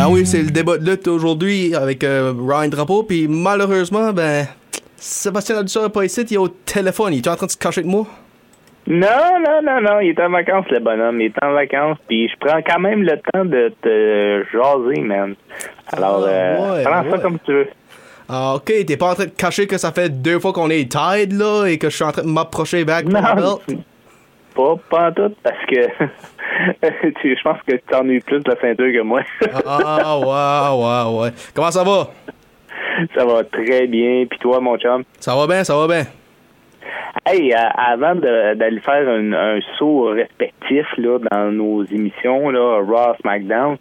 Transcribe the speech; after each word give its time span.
Ben 0.00 0.08
oui, 0.08 0.24
c'est 0.24 0.40
le 0.40 0.50
débat 0.50 0.78
de 0.78 0.90
lutte 0.90 1.06
aujourd'hui 1.08 1.74
avec 1.74 2.02
euh, 2.04 2.32
Ryan 2.34 2.68
Drapeau, 2.68 3.02
puis 3.02 3.28
malheureusement, 3.28 4.14
ben, 4.14 4.46
Sébastien 4.96 5.58
Adusseur 5.58 5.82
n'est 5.82 5.90
pas 5.90 6.06
ici, 6.06 6.22
il 6.22 6.32
est 6.32 6.38
au 6.38 6.48
téléphone. 6.48 7.12
Il 7.12 7.18
est 7.18 7.28
en 7.28 7.36
train 7.36 7.44
de 7.44 7.50
se 7.50 7.58
cacher 7.58 7.82
de 7.82 7.86
moi? 7.86 8.06
Non, 8.86 9.06
non, 9.44 9.60
non, 9.62 9.80
non, 9.82 10.00
il 10.00 10.08
est 10.16 10.20
en 10.22 10.30
vacances, 10.30 10.64
le 10.70 10.80
bonhomme. 10.80 11.20
Il 11.20 11.26
est 11.26 11.44
en 11.44 11.52
vacances, 11.52 11.98
puis 12.08 12.30
je 12.30 12.34
prends 12.40 12.62
quand 12.62 12.80
même 12.80 13.02
le 13.02 13.18
temps 13.30 13.44
de 13.44 13.74
te 13.82 14.42
jaser, 14.50 15.02
man. 15.02 15.34
Alors, 15.92 16.24
Ah, 16.26 16.30
euh, 16.30 16.76
ouais, 16.76 16.82
prends 16.82 17.02
ouais. 17.02 17.10
ça 17.10 17.18
comme 17.18 17.38
tu 17.44 17.52
veux. 17.52 17.68
Ah, 18.26 18.54
ok, 18.54 18.72
t'es 18.86 18.96
pas 18.96 19.10
en 19.10 19.14
train 19.14 19.26
de 19.26 19.30
cacher 19.32 19.66
que 19.66 19.76
ça 19.76 19.92
fait 19.92 20.08
deux 20.08 20.40
fois 20.40 20.54
qu'on 20.54 20.70
est 20.70 20.90
tied, 20.90 21.30
là, 21.36 21.66
et 21.66 21.76
que 21.76 21.90
je 21.90 21.96
suis 21.96 22.04
en 22.06 22.12
train 22.12 22.22
de 22.22 22.28
m'approcher 22.28 22.86
back 22.86 23.04
Non? 23.04 23.58
pas, 24.60 24.76
pas 24.90 25.08
en 25.08 25.12
tout, 25.12 25.34
parce 25.42 25.64
que 25.66 25.86
tu- 27.20 27.36
je 27.36 27.42
pense 27.42 27.58
que 27.66 27.72
tu 27.76 28.10
eu 28.12 28.20
plus 28.20 28.40
de 28.40 28.50
la 28.50 28.56
ceinture 28.60 28.92
que 28.92 29.00
moi. 29.02 29.20
Ah, 29.66 30.18
ouais, 30.18 31.14
ouais, 31.14 31.22
ouais. 31.22 31.30
Comment 31.54 31.70
ça 31.70 31.84
va? 31.84 32.08
ça 33.16 33.24
va 33.24 33.44
très 33.44 33.86
bien. 33.86 34.26
Puis 34.28 34.38
toi, 34.38 34.60
mon 34.60 34.76
chum? 34.78 35.04
Ça 35.18 35.34
va 35.34 35.46
bien, 35.46 35.64
ça 35.64 35.76
va 35.76 35.86
bien. 35.86 36.04
Hey, 37.26 37.52
euh, 37.52 37.56
avant 37.76 38.14
d'aller 38.14 38.80
faire 38.80 39.08
un, 39.08 39.32
un 39.32 39.58
saut 39.78 40.10
respectif 40.14 40.86
là, 40.96 41.18
dans 41.30 41.52
nos 41.52 41.84
émissions, 41.84 42.50
là, 42.50 42.80
Raw, 42.86 43.14
SmackDown, 43.20 43.76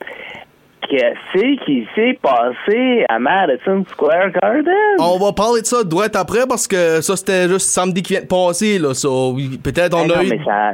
qu'est-ce 0.90 1.66
qui 1.66 1.88
s'est 1.96 2.18
passé 2.22 3.06
à 3.10 3.20
Madison 3.20 3.86
Square 3.92 4.32
Garden? 4.42 4.74
On 5.00 5.18
va 5.20 5.32
parler 5.34 5.62
de 5.62 5.66
ça 5.68 5.84
droit 5.84 6.06
après 6.14 6.46
parce 6.48 6.68
que 6.68 7.02
ça 7.02 7.16
c'était 7.16 7.48
juste 7.48 7.70
samedi 7.70 8.02
qui 8.02 8.14
vient 8.14 8.22
de 8.22 8.28
passer, 8.28 8.80
là. 8.80 8.94
So, 8.94 9.36
peut-être 9.64 9.94
on 9.96 10.04
Hey, 10.06 10.12
a 10.12 10.16
non, 10.18 10.22
eu. 10.24 10.30
mais 10.30 10.44
ça... 10.44 10.72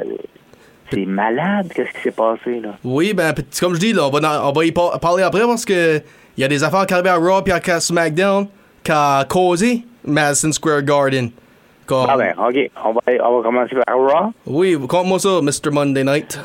C'est 0.91 1.05
malade, 1.05 1.67
qu'est-ce 1.73 1.91
qui 1.93 2.01
s'est 2.03 2.11
passé, 2.11 2.59
là? 2.61 2.69
Oui, 2.83 3.13
ben, 3.13 3.33
comme 3.59 3.73
je 3.73 3.79
dis, 3.79 3.91
là, 3.93 4.03
on 4.07 4.11
va, 4.11 4.47
on 4.47 4.51
va 4.51 4.65
y 4.65 4.71
par- 4.71 4.99
parler 4.99 5.23
après 5.23 5.41
parce 5.41 5.65
que 5.65 5.97
il 6.37 6.41
y 6.41 6.43
a 6.43 6.47
des 6.47 6.63
affaires 6.63 6.85
qui 6.85 6.93
arrivent 6.93 7.07
à 7.07 7.15
Raw 7.15 7.41
puis 7.41 7.51
à 7.53 7.79
SmackDown 7.79 8.47
qui 8.83 8.91
a 8.91 9.25
causé 9.25 9.83
Madison 10.05 10.51
Square 10.51 10.83
Garden. 10.83 11.31
Comme- 11.87 12.05
Ah 12.09 12.15
ben, 12.17 12.33
OK, 12.37 12.69
on 12.85 12.93
va, 12.93 13.01
on 13.27 13.37
va 13.37 13.43
commencer 13.43 13.75
par 13.85 13.97
Raw. 13.97 14.31
Oui, 14.45 14.77
conte-moi 14.87 15.17
ça, 15.19 15.39
Mr. 15.41 15.71
Monday 15.71 16.03
Night. 16.03 16.39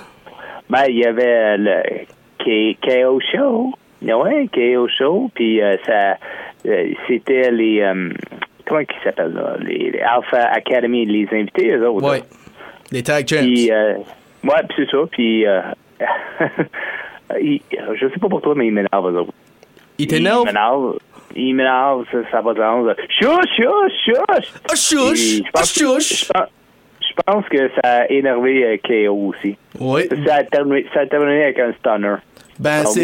Ben, 0.71 0.85
il 0.89 0.99
y 1.01 1.05
avait 1.05 1.59
le 1.59 1.83
K- 2.45 2.77
KO 2.83 3.21
Show. 3.33 3.73
Ouais, 4.03 4.49
KO 4.53 4.89
Show. 4.89 5.31
Puis 5.35 5.61
euh, 5.63 5.77
ça, 5.87 6.17
euh, 6.67 6.93
c'était 7.07 7.51
les... 7.51 7.81
euh, 7.81 8.11
comment 8.67 8.81
ils 8.81 8.87
s'appellent, 9.05 9.33
là? 9.35 9.57
Les, 9.61 9.91
les 9.91 10.01
Alpha 10.01 10.39
Academy, 10.53 11.05
les 11.07 11.29
invités, 11.33 11.71
eux 11.71 11.89
autres. 11.89 12.09
Ouais. 12.11 12.23
Les 12.93 13.03
tag 13.03 13.29
champs. 13.29 13.37
Puis, 13.39 13.71
euh, 13.71 13.95
ouais, 14.45 14.63
puis 14.69 14.77
c'est 14.85 14.91
ça. 14.91 14.99
Puis, 15.11 15.45
il- 17.41 17.61
je 17.95 18.09
sais 18.09 18.21
pas 18.21 18.29
pour 18.29 18.41
toi, 18.43 18.55
mais 18.57 18.67
il 18.67 18.73
m'énerve, 18.73 19.09
eux 19.09 19.21
autres. 19.21 19.33
Il 19.99 20.07
t'énerve? 20.07 20.43
Il 20.43 20.47
m'énerve. 20.47 20.99
Il 21.37 21.55
m'énerve, 21.55 22.05
ça, 22.11 22.19
ça 22.33 22.41
va 22.41 22.55
de 22.55 22.59
sens. 22.59 22.89
Chouch, 23.21 23.49
chouch, 23.57 23.93
chouch! 24.05 24.53
Ah, 24.69 24.75
chouche! 24.75 25.43
Ah, 25.55 25.63
chouche! 25.63 26.29
Je 27.27 27.33
pense, 27.33 27.49
que 27.49 27.69
ça 27.77 27.81
a 28.03 28.11
énervé 28.11 28.65
euh, 28.65 28.77
KO 29.09 29.29
aussi. 29.29 29.57
Oui. 29.79 30.03
Ça 30.27 30.37
a, 30.37 30.45
terminé, 30.45 30.87
ça 30.95 31.01
a 31.01 31.07
terminé 31.07 31.45
avec 31.45 31.59
un 31.59 31.73
stunner. 31.75 32.17
Ben, 32.59 32.81
Alors, 32.81 32.95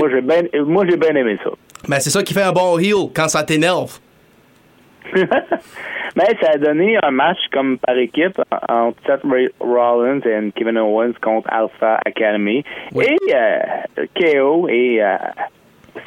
moi, 0.66 0.84
j'ai 0.88 0.96
bien 0.96 1.14
aimé 1.14 1.38
ça. 1.44 1.50
ben, 1.88 2.00
c'est 2.00 2.10
ça 2.10 2.22
qui 2.22 2.34
fait 2.34 2.42
un 2.42 2.52
bon 2.52 2.78
heel 2.78 3.10
quand 3.14 3.28
ça 3.28 3.42
t'énerve. 3.42 3.98
Mais 5.14 5.24
ça 6.42 6.50
a 6.54 6.58
donné 6.58 6.98
un 7.02 7.10
match 7.10 7.38
comme 7.52 7.78
par 7.78 7.96
équipe 7.96 8.40
en- 8.68 8.86
entre 8.88 8.98
Seth 9.06 9.20
Rollins 9.60 10.20
et 10.24 10.50
Kevin 10.54 10.78
Owens 10.78 11.12
contre 11.22 11.48
Alpha 11.52 12.00
Academy. 12.04 12.64
Oui. 12.92 13.04
Et 13.28 13.34
euh, 13.34 14.06
KO 14.18 14.68
et 14.68 15.02
euh, 15.02 15.16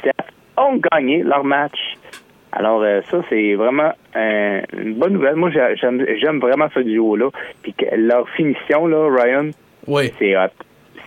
Seth 0.04 0.12
ont 0.56 0.78
gagné 0.92 1.22
leur 1.22 1.44
match. 1.44 1.78
Alors 2.52 2.82
euh, 2.82 3.00
ça, 3.10 3.18
c'est 3.28 3.54
vraiment 3.54 3.92
euh, 4.16 4.60
une 4.76 4.94
bonne 4.94 5.12
nouvelle. 5.12 5.36
Moi, 5.36 5.50
j'ai- 5.50 5.76
j'aime 5.80 6.04
j'aime 6.20 6.40
vraiment 6.40 6.68
ce 6.74 6.80
duo-là. 6.80 7.28
Puis 7.62 7.72
que 7.74 7.84
leur 7.96 8.28
finition, 8.30 8.86
là, 8.86 9.08
Ryan, 9.08 9.50
Oui. 9.86 10.12
c'est 10.18 10.36
hot. 10.36 10.50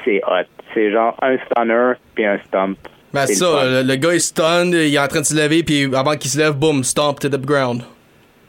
C'est 0.05 0.21
hot. 0.25 0.47
C'est 0.73 0.91
genre 0.91 1.15
un 1.21 1.35
stunner 1.37 1.93
puis 2.15 2.25
un 2.25 2.37
stomp. 2.47 2.77
Ben, 3.13 3.27
ça, 3.27 3.45
le 3.45 3.51
fun. 3.51 3.65
le, 3.83 3.87
le 3.87 3.95
gars 3.95 4.13
il 4.13 4.19
stun, 4.21 4.71
il 4.71 4.95
est 4.95 4.99
en 4.99 5.07
train 5.07 5.19
de 5.19 5.25
se 5.25 5.35
lever, 5.35 5.63
puis 5.63 5.83
avant 5.95 6.13
qu'il 6.15 6.31
se 6.31 6.39
lève, 6.39 6.53
boum, 6.53 6.83
stomp 6.83 7.19
to 7.19 7.29
the 7.29 7.39
ground. 7.39 7.83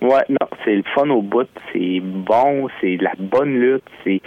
Ouais, 0.00 0.22
non, 0.28 0.46
c'est 0.64 0.74
le 0.76 0.82
fun 0.94 1.08
au 1.10 1.20
bout, 1.20 1.48
c'est 1.72 2.00
bon, 2.00 2.68
c'est 2.80 2.96
de 2.96 3.04
la 3.04 3.12
bonne 3.18 3.58
lutte, 3.58 3.84
c'est 4.04 4.20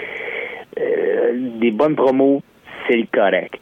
euh, 0.79 1.31
des 1.59 1.71
bonnes 1.71 1.95
promos, 1.95 2.41
c'est 2.87 2.97
le 2.97 3.07
correct. 3.11 3.59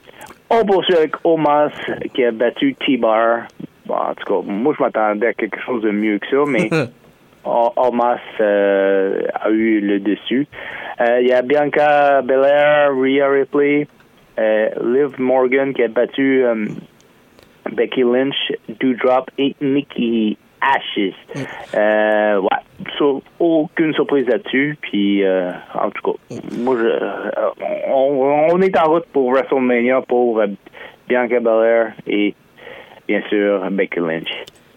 On 0.50 0.66
poursuit 0.66 0.96
avec 0.96 1.14
Omas 1.24 1.72
qui 2.14 2.24
a 2.24 2.32
battu 2.32 2.76
T-Bar. 2.76 3.44
Bon, 3.86 3.96
en 3.96 4.14
tout 4.16 4.26
cas, 4.26 4.52
moi 4.52 4.74
je 4.78 4.84
m'attendais 4.84 5.28
à 5.28 5.34
quelque 5.34 5.60
chose 5.62 5.82
de 5.84 5.92
mieux 5.92 6.20
que 6.20 6.28
ça, 6.28 6.44
mais 6.48 6.70
Omas 7.46 8.20
euh, 8.40 9.22
a 9.34 9.50
eu 9.50 9.80
le 9.80 10.00
dessus. 10.00 10.48
Euh, 11.00 11.22
Il 11.22 11.28
y 11.28 11.34
a 11.34 11.42
Bianca 11.42 12.22
Belair, 12.24 12.92
Rhea 12.96 13.28
Ripley, 13.28 13.88
euh, 14.40 14.70
Liv 14.84 15.20
Morgan 15.20 15.74
qui 15.74 15.84
a 15.84 15.88
battu 15.88 16.44
Becky 17.72 18.02
Lynch, 18.02 18.54
Doudrop 18.80 19.30
et 19.38 19.56
Nikki 19.62 20.38
Ashes. 20.62 21.14
Euh, 21.76 22.40
ouais, 22.40 23.22
aucune 23.40 23.94
surprise 23.94 24.28
là-dessus. 24.28 24.78
Puis, 24.82 25.24
en 25.28 25.90
tout 25.92 26.12
cas, 26.12 26.36
moi, 26.58 26.76
je, 26.80 27.92
on, 27.92 28.50
on 28.52 28.62
est 28.62 28.78
en 28.78 28.90
route 28.90 29.06
pour 29.14 29.32
WrestleMania 29.32 30.02
pour 30.02 30.42
Bianca 31.08 31.40
Belair 31.40 31.94
et 32.08 32.34
bien 33.08 33.22
sûr 33.30 33.62
Becky 33.72 34.00
Lynch. 34.00 34.30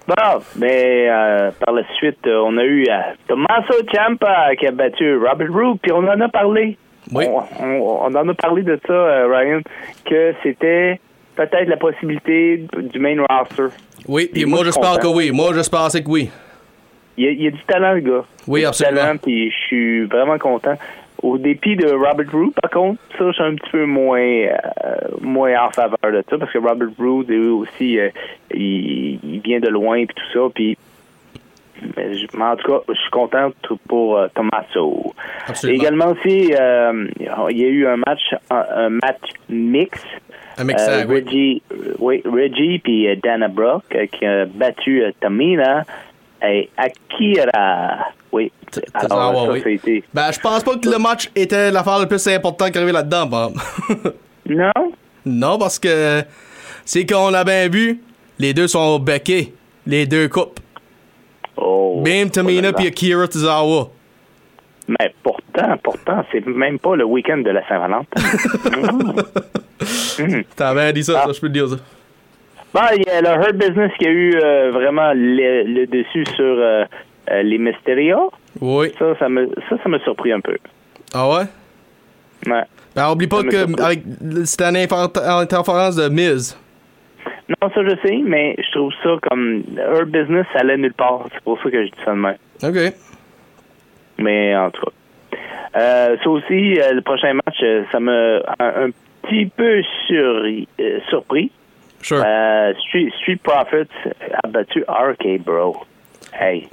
Bon, 0.06 0.40
mais 0.56 1.06
euh, 1.10 1.50
par 1.64 1.74
la 1.74 1.82
suite, 1.96 2.26
euh, 2.26 2.40
on 2.44 2.56
a 2.56 2.64
eu 2.64 2.86
euh, 2.88 2.94
Tommaso 3.26 3.74
Ciampa 3.92 4.56
qui 4.56 4.66
a 4.66 4.70
battu 4.70 5.16
Robert 5.18 5.52
Roode, 5.52 5.78
puis 5.82 5.92
on 5.92 5.98
en 6.08 6.20
a 6.20 6.28
parlé. 6.28 6.78
Oui. 7.12 7.26
On, 7.28 7.42
on- 7.64 7.98
on 8.06 8.14
en 8.14 8.28
a 8.28 8.34
parlé 8.34 8.62
de 8.62 8.78
ça, 8.86 8.92
euh, 8.92 9.26
Ryan, 9.28 9.60
que 10.06 10.32
c'était 10.42 10.98
peut-être 11.36 11.68
la 11.68 11.76
possibilité 11.76 12.64
du 12.76 12.98
main 12.98 13.16
roster. 13.28 13.74
Oui, 14.06 14.30
Et 14.34 14.44
moi 14.46 14.56
moi, 14.56 14.58
je 14.60 14.64
j'espère 14.66 14.98
que 14.98 15.06
oui. 15.08 15.30
Moi 15.30 15.50
j'espère 15.54 15.90
c'est 15.90 16.02
que 16.02 16.08
oui. 16.08 16.30
Il 17.18 17.24
y, 17.24 17.28
a, 17.28 17.30
il 17.32 17.42
y 17.42 17.46
a 17.48 17.50
du 17.50 17.62
talent, 17.64 17.92
le 17.94 18.00
gars. 18.00 18.24
Oui, 18.46 18.60
Il 18.60 18.62
y 18.62 18.66
a 18.66 18.68
du 18.68 18.68
absolument. 18.68 19.00
talent, 19.02 19.18
puis 19.18 19.50
je 19.50 19.56
suis 19.66 20.04
vraiment 20.04 20.38
content. 20.38 20.76
Au 21.22 21.36
dépit 21.36 21.76
de 21.76 21.88
Robert 21.88 22.30
Roode, 22.32 22.54
par 22.54 22.70
contre, 22.70 23.00
ça, 23.18 23.26
je 23.26 23.32
suis 23.32 23.42
un 23.42 23.54
petit 23.54 23.70
peu 23.70 23.86
moins, 23.86 24.20
euh, 24.20 24.52
moins 25.20 25.66
en 25.66 25.70
faveur 25.70 26.12
de 26.12 26.22
ça, 26.30 26.38
parce 26.38 26.52
que 26.52 26.58
Robert 26.58 26.88
Roode, 26.98 27.28
lui 27.28 27.48
aussi, 27.48 27.98
euh, 27.98 28.10
il, 28.54 29.18
il 29.24 29.40
vient 29.40 29.60
de 29.60 29.68
loin, 29.68 30.04
puis 30.06 30.14
tout 30.14 30.32
ça, 30.32 30.52
puis 30.54 30.76
mais 32.34 32.42
en 32.42 32.56
tout 32.56 32.72
cas, 32.72 32.80
je 32.88 32.98
suis 32.98 33.10
content 33.10 33.50
pour 33.88 34.18
euh, 34.18 34.28
Tommaso. 34.34 35.14
Également 35.64 36.08
aussi, 36.12 36.52
euh, 36.54 37.06
il 37.18 37.58
y 37.58 37.64
a 37.64 37.68
eu 37.68 37.86
un 37.86 37.96
match, 37.96 38.34
un, 38.50 38.64
un 38.74 38.88
match 38.90 39.30
mix. 39.48 40.02
Un 40.56 40.64
mix 40.64 40.82
oui. 40.88 41.14
Reggie, 41.14 41.62
oui, 41.98 42.22
Reggie 42.24 42.78
puis 42.80 43.08
Dana 43.22 43.48
Brooke 43.48 43.94
euh, 43.94 44.06
qui 44.06 44.26
a 44.26 44.44
battu 44.46 45.02
Tamina 45.20 45.84
et 46.42 46.68
Akira. 46.76 48.06
Oui. 48.32 48.52
Alors, 48.94 49.20
Ah, 49.20 49.50
ouais, 49.50 49.60
ça, 49.60 49.68
oui. 49.86 50.04
Ben, 50.12 50.30
je 50.32 50.38
pense 50.40 50.62
pas 50.62 50.76
que 50.76 50.88
le 50.88 50.98
match 50.98 51.30
était 51.34 51.70
l'affaire 51.70 51.98
la 51.98 52.06
plus 52.06 52.26
importante 52.28 52.70
qui 52.70 52.78
arrivait 52.78 52.92
là-dedans, 52.92 53.26
Bob. 53.26 53.52
Non? 54.46 54.92
non, 55.26 55.58
parce 55.58 55.78
que 55.78 56.22
c'est 56.84 57.04
qu'on 57.06 57.32
a 57.34 57.44
bien 57.44 57.68
vu, 57.68 58.00
les 58.38 58.52
deux 58.54 58.68
sont 58.68 58.98
beckés. 58.98 59.54
Les 59.86 60.06
deux 60.06 60.28
coupes. 60.28 60.60
Oh. 61.56 62.02
Bim, 62.04 62.28
Tamina 62.28 62.68
Oh 62.70 62.72
puis. 62.76 62.86
Akira 62.86 63.26
Tozawa. 63.26 63.88
Mais 64.88 65.14
pourtant, 65.22 65.76
pourtant, 65.82 66.24
c'est 66.32 66.46
même 66.46 66.78
pas 66.78 66.94
le 66.96 67.04
week-end 67.04 67.38
de 67.38 67.50
la 67.50 67.66
Saint-Valentin. 67.68 68.20
Mhm. 70.18 70.44
T'as 70.56 70.74
bien 70.74 70.92
dit 70.92 71.04
ça, 71.04 71.20
Ah. 71.22 71.26
ça, 71.26 71.32
je 71.32 71.40
peux 71.40 71.48
te 71.48 71.52
dire 71.52 71.68
ça. 71.68 71.76
Bon, 72.74 72.80
il 72.96 73.02
y 73.06 73.10
a 73.10 73.20
le 73.22 73.28
Hurt 73.28 73.54
Business 73.54 73.90
qui 73.98 74.06
a 74.06 74.10
eu 74.10 74.34
euh, 74.34 74.70
vraiment 74.72 75.12
le, 75.14 75.62
le 75.64 75.86
dessus 75.86 76.24
sur 76.36 76.44
euh, 76.44 76.84
euh, 77.30 77.42
les 77.42 77.58
Mysterio. 77.58 78.30
Oui. 78.60 78.92
Ça, 78.98 79.16
ça 79.18 79.28
me, 79.28 79.48
ça, 79.68 79.76
ça 79.82 79.88
m'a 79.88 79.98
surpris 80.00 80.32
un 80.32 80.40
peu. 80.40 80.56
Ah 81.14 81.28
ouais? 81.28 81.44
Ouais. 82.46 82.62
Ben, 82.94 83.10
oublie 83.10 83.26
pas 83.26 83.42
Ça 83.42 83.48
que 83.48 83.82
avec 83.82 84.02
c'était 84.44 84.64
une 84.64 84.76
interférence 84.76 85.96
de 85.96 86.08
Miz. 86.08 86.58
Non, 87.48 87.70
ça, 87.74 87.82
je 87.82 87.96
sais, 88.06 88.18
mais 88.24 88.54
je 88.58 88.70
trouve 88.72 88.92
ça 89.02 89.16
comme. 89.30 89.62
Her 89.78 90.04
business, 90.04 90.46
ça 90.52 90.60
allait 90.60 90.76
nulle 90.76 90.92
part. 90.92 91.24
C'est 91.32 91.42
pour 91.42 91.58
ça 91.62 91.70
que 91.70 91.86
je 91.86 91.90
dis 91.90 91.98
ça 92.04 92.12
de 92.12 92.18
même. 92.18 92.36
OK. 92.62 92.94
Mais 94.18 94.54
en 94.56 94.70
tout 94.70 94.82
cas. 94.82 94.92
Euh, 95.76 96.16
ça 96.22 96.30
aussi, 96.30 96.78
euh, 96.80 96.92
le 96.92 97.00
prochain 97.00 97.32
match, 97.34 97.62
ça 97.92 98.00
m'a 98.00 98.40
un, 98.58 98.86
un 98.86 98.90
petit 99.22 99.46
peu 99.56 99.82
euh, 100.10 100.64
surpris. 101.08 101.50
Sure. 102.02 102.22
Euh, 102.24 102.72
Street, 102.88 103.08
Street 103.22 103.38
Profits 103.42 103.90
a 104.42 104.46
battu 104.48 104.84
RK 104.88 105.42
Bro. 105.44 105.76
Hey, 106.38 106.68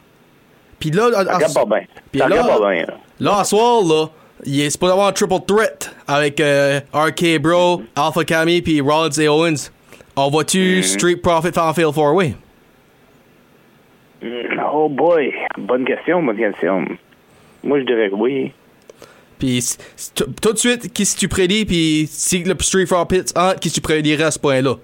Puis 0.79 0.91
là, 0.91 1.05
regarde 1.05 1.53
pas 1.53 1.65
bien. 1.65 1.85
Puis 2.11 2.19
Ça 2.21 2.27
là- 2.29 2.41
regarde 2.43 2.61
pas 2.61 2.71
bien. 2.71 2.85
là. 3.19 3.39
à 3.39 3.43
soir, 3.43 3.81
là, 3.83 4.05
il 4.45 4.61
est 4.61 4.69
supposé 4.69 4.91
avoir 4.91 5.07
un 5.07 5.11
triple 5.13 5.39
threat 5.47 5.95
avec 6.07 6.39
euh, 6.39 6.79
RK 6.93 7.39
Bro, 7.39 7.81
Alpha 7.95 8.23
Kami, 8.23 8.61
puis 8.61 8.81
Rollins 8.81 9.09
et 9.19 9.27
Owens. 9.27 9.71
On 10.15 10.29
voit-tu 10.29 10.83
Street 10.83 11.15
Profit 11.17 11.51
faire 11.51 11.73
fail 11.73 11.91
four 11.93 12.13
way? 12.13 12.35
Mm, 14.21 14.59
Oh 14.73 14.89
boy, 14.89 15.33
bonne 15.57 15.85
question, 15.85 16.21
bonne 16.23 16.37
question. 16.37 16.85
Moi, 17.63 17.79
je 17.79 17.85
dirais 17.85 18.09
que 18.09 18.15
oui. 18.15 18.51
Puis 19.39 19.63
tout 20.15 20.53
de 20.53 20.57
suite, 20.57 20.93
qu'est-ce 20.93 21.15
que 21.15 21.19
tu 21.21 21.27
prédis? 21.27 21.65
Puis 21.65 22.07
si 22.09 22.43
le 22.43 22.55
Street 22.59 22.85
Profits, 22.85 23.25
hein, 23.35 23.53
qu'est-ce 23.59 23.75
que 23.75 23.79
tu 23.79 23.81
prédirais 23.81 24.23
à 24.23 24.31
ce 24.31 24.39
point-là? 24.39 24.75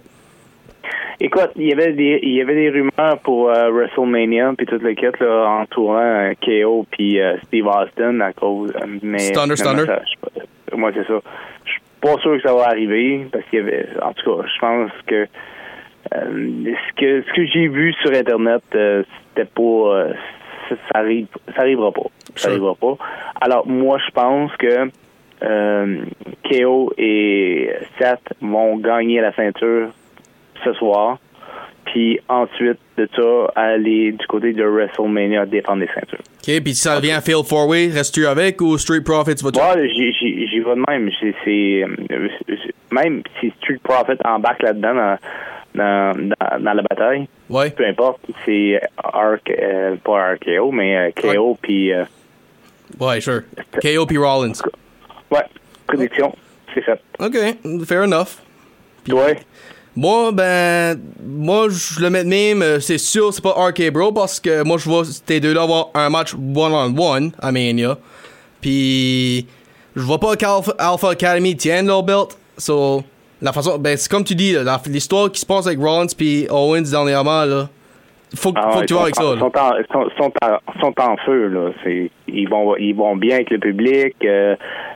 Écoute, 1.23 1.51
il 1.56 1.68
y 1.68 1.71
avait 1.73 1.94
des 1.94 2.19
il 2.23 2.31
y 2.33 2.41
avait 2.41 2.56
des 2.56 2.69
rumeurs 2.71 3.19
pour 3.23 3.50
euh, 3.51 3.69
WrestleMania 3.69 4.53
puis 4.57 4.65
toute 4.65 4.83
kit 4.95 5.06
là 5.19 5.47
entourant 5.62 6.00
euh, 6.01 6.33
KO 6.44 6.85
puis 6.91 7.21
euh, 7.21 7.38
Steve 7.45 7.68
Austin 7.68 8.19
à 8.21 8.33
cause 8.33 8.73
mais 9.03 9.19
Stunner, 9.19 9.56
ça- 9.56 9.75
je 10.71 10.75
moi 10.75 10.89
c'est 10.95 11.06
ça. 11.06 11.19
Je 11.65 11.71
suis 11.73 11.81
pas 12.01 12.18
sûr 12.21 12.38
que 12.38 12.41
ça 12.41 12.56
va 12.56 12.63
arriver 12.69 13.27
parce 13.31 13.45
qu'il 13.51 13.59
y 13.59 13.62
avait 13.62 13.88
en 14.01 14.13
tout 14.13 14.35
cas, 14.35 14.47
je 14.51 14.59
pense 14.59 14.91
que 15.06 15.27
ce 16.12 16.94
que 16.97 17.21
ce 17.21 17.33
que 17.35 17.45
j'ai 17.45 17.68
vu 17.68 17.94
sur 18.01 18.12
internet 18.12 18.63
c'était 18.71 19.45
pas 19.53 20.07
ça, 20.69 20.75
ça 20.91 21.00
arrive 21.00 21.27
ça 21.56 21.62
arrivera 21.62 21.91
pas. 21.91 22.07
Ça 22.35 22.44
Sure. 22.44 22.51
arrivera 22.51 22.73
pas. 22.75 22.97
Alors 23.41 23.68
moi 23.68 24.00
je 24.03 24.12
pense 24.12 24.51
que 24.57 24.89
KO 26.50 26.94
et 26.97 27.69
Seth 28.00 28.33
vont 28.41 28.77
gagner 28.77 29.21
la 29.21 29.33
ceinture 29.33 29.89
ce 30.63 30.74
soir. 30.74 31.18
Puis 31.86 32.19
ensuite 32.30 32.78
de 32.98 33.10
ça, 33.16 33.52
aller 33.56 34.12
du 34.12 34.28
côté 34.28 34.54
de 34.54 34.63
WrestleMania 34.63 35.46
défendre 35.48 35.81
les 35.81 35.88
ceintures. 35.88 36.19
OK, 36.19 36.63
puis 36.63 36.75
ça 36.75 36.98
devient 37.00 37.13
un 37.13 37.22
fail 37.22 37.44
four 37.44 37.68
way, 37.68 37.88
restes-tu 37.88 38.25
avec 38.28 38.62
ou 38.62 38.78
Street 38.78 39.02
Profits 39.02 39.44
va-tu? 39.44 39.60
Moi, 39.60 39.88
j'y 39.88 40.60
vais 40.60 40.75
de 40.75 40.84
même. 40.88 41.10
C'est- 41.19 41.34
c'est, 41.44 41.84
euh, 41.84 42.28
même 42.92 43.24
si 43.40 43.52
Street 43.62 43.80
Profit 43.84 44.13
embarque 44.24 44.62
là-dedans 44.62 44.94
dans, 44.94 45.18
dans, 45.74 46.13
dans, 46.40 46.64
dans 46.64 46.74
la 46.74 46.84
bataille, 46.84 47.28
Ouais. 47.50 47.72
peu 47.72 47.86
importe, 47.86 48.22
c'est 48.46 48.80
RK, 49.04 49.50
euh, 49.60 49.96
pas 50.04 50.34
RKO, 50.36 50.72
mais 50.72 50.96
euh, 50.96 51.12
KO 51.19 51.57
puis 51.62 51.92
euh, 51.92 52.06
Ouais, 53.00 53.19
sure. 53.22 53.42
KO 53.81 54.06
puis 54.06 54.18
Rollins. 54.18 54.54
ouais, 55.31 55.40
prédiction, 55.88 56.34
c'est 56.74 56.81
fait. 56.81 57.00
OK, 57.19 57.86
fair 57.88 58.04
enough. 58.04 58.38
Ouais. 59.10 59.38
Moi, 59.96 60.32
ben, 60.32 60.98
moi, 61.26 61.68
je 61.70 62.00
le 62.02 62.10
mets 62.10 62.24
de 62.24 62.30
même, 62.30 62.62
euh, 62.62 62.80
c'est 62.80 62.98
sûr, 62.98 63.34
c'est 63.34 63.44
pas 63.44 63.52
RK 63.52 63.92
Bro, 63.92 64.14
parce 64.14 64.40
que 64.40 64.64
moi, 64.64 64.78
je 64.78 64.90
vois 64.90 65.04
ces 65.06 65.40
deux-là 65.42 65.64
avoir 65.64 65.90
un 65.94 66.10
match 66.10 66.34
one-on-one 66.34 67.32
à 67.42 67.52
Mania. 67.52 67.98
Puis, 68.62 69.46
je 69.96 70.02
vois 70.02 70.20
pas 70.20 70.36
qu'Alpha 70.36 70.72
Alpha 70.78 71.10
Academy 71.10 71.56
tienne 71.58 71.88
leur 71.88 72.04
belt. 72.04 72.38
So, 72.58 73.04
la 73.42 73.52
façon, 73.52 73.78
ben, 73.80 73.98
c'est 73.98 74.10
comme 74.10 74.24
tu 74.24 74.36
dis, 74.36 74.56
l'histoire 74.88 75.30
qui 75.32 75.42
se 75.42 75.46
passe 75.46 75.68
avec 75.68 75.80
Rollins 75.80 76.06
puis 76.18 76.48
Owens 76.50 76.90
dernièrement, 76.92 77.44
là, 77.44 77.68
faut, 78.36 78.54
que- 78.54 78.60
Ah 78.64 78.72
faut 78.72 78.80
que 78.82 78.86
tu 78.86 78.94
vas 78.94 79.02
avec 79.02 79.16
ça, 79.16 79.24
là. 79.24 79.40
sont 79.40 79.52
en, 79.58 79.72
sont, 79.92 80.10
sont 80.18 80.32
en, 80.42 80.80
sont 80.80 80.94
en 81.02 81.18
feu 81.26 81.48
là. 81.48 81.72
Ils 82.30 82.48
vont, 82.48 82.78
ils 82.78 82.94
vont 82.94 83.18
bien 83.18 83.36
avec 83.36 83.50
le 83.50 83.60
public. 83.60 84.16
euh, 84.24 84.56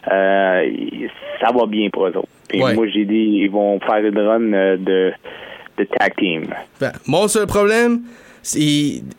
euh, 0.10 0.64
ils- 0.72 1.10
ça 1.42 1.52
va 1.54 1.66
bien 1.66 1.90
pour 1.92 2.06
eux 2.08 2.16
autres. 2.16 2.30
Puis 2.56 2.64
Ouais. 2.64 2.74
moi 2.74 2.88
j'ai 2.88 3.06
dit 3.06 3.40
ils 3.44 3.50
vont 3.52 3.80
faire 3.80 3.98
une 4.06 4.18
run 4.18 4.54
euh, 4.54 4.78
de, 4.78 5.12
de 5.78 5.84
tag 5.98 6.14
team. 6.18 6.46
Ben, 6.80 6.92
mon 7.08 7.28
seul 7.28 7.48
problème, 7.48 8.02
c'est 8.42 8.60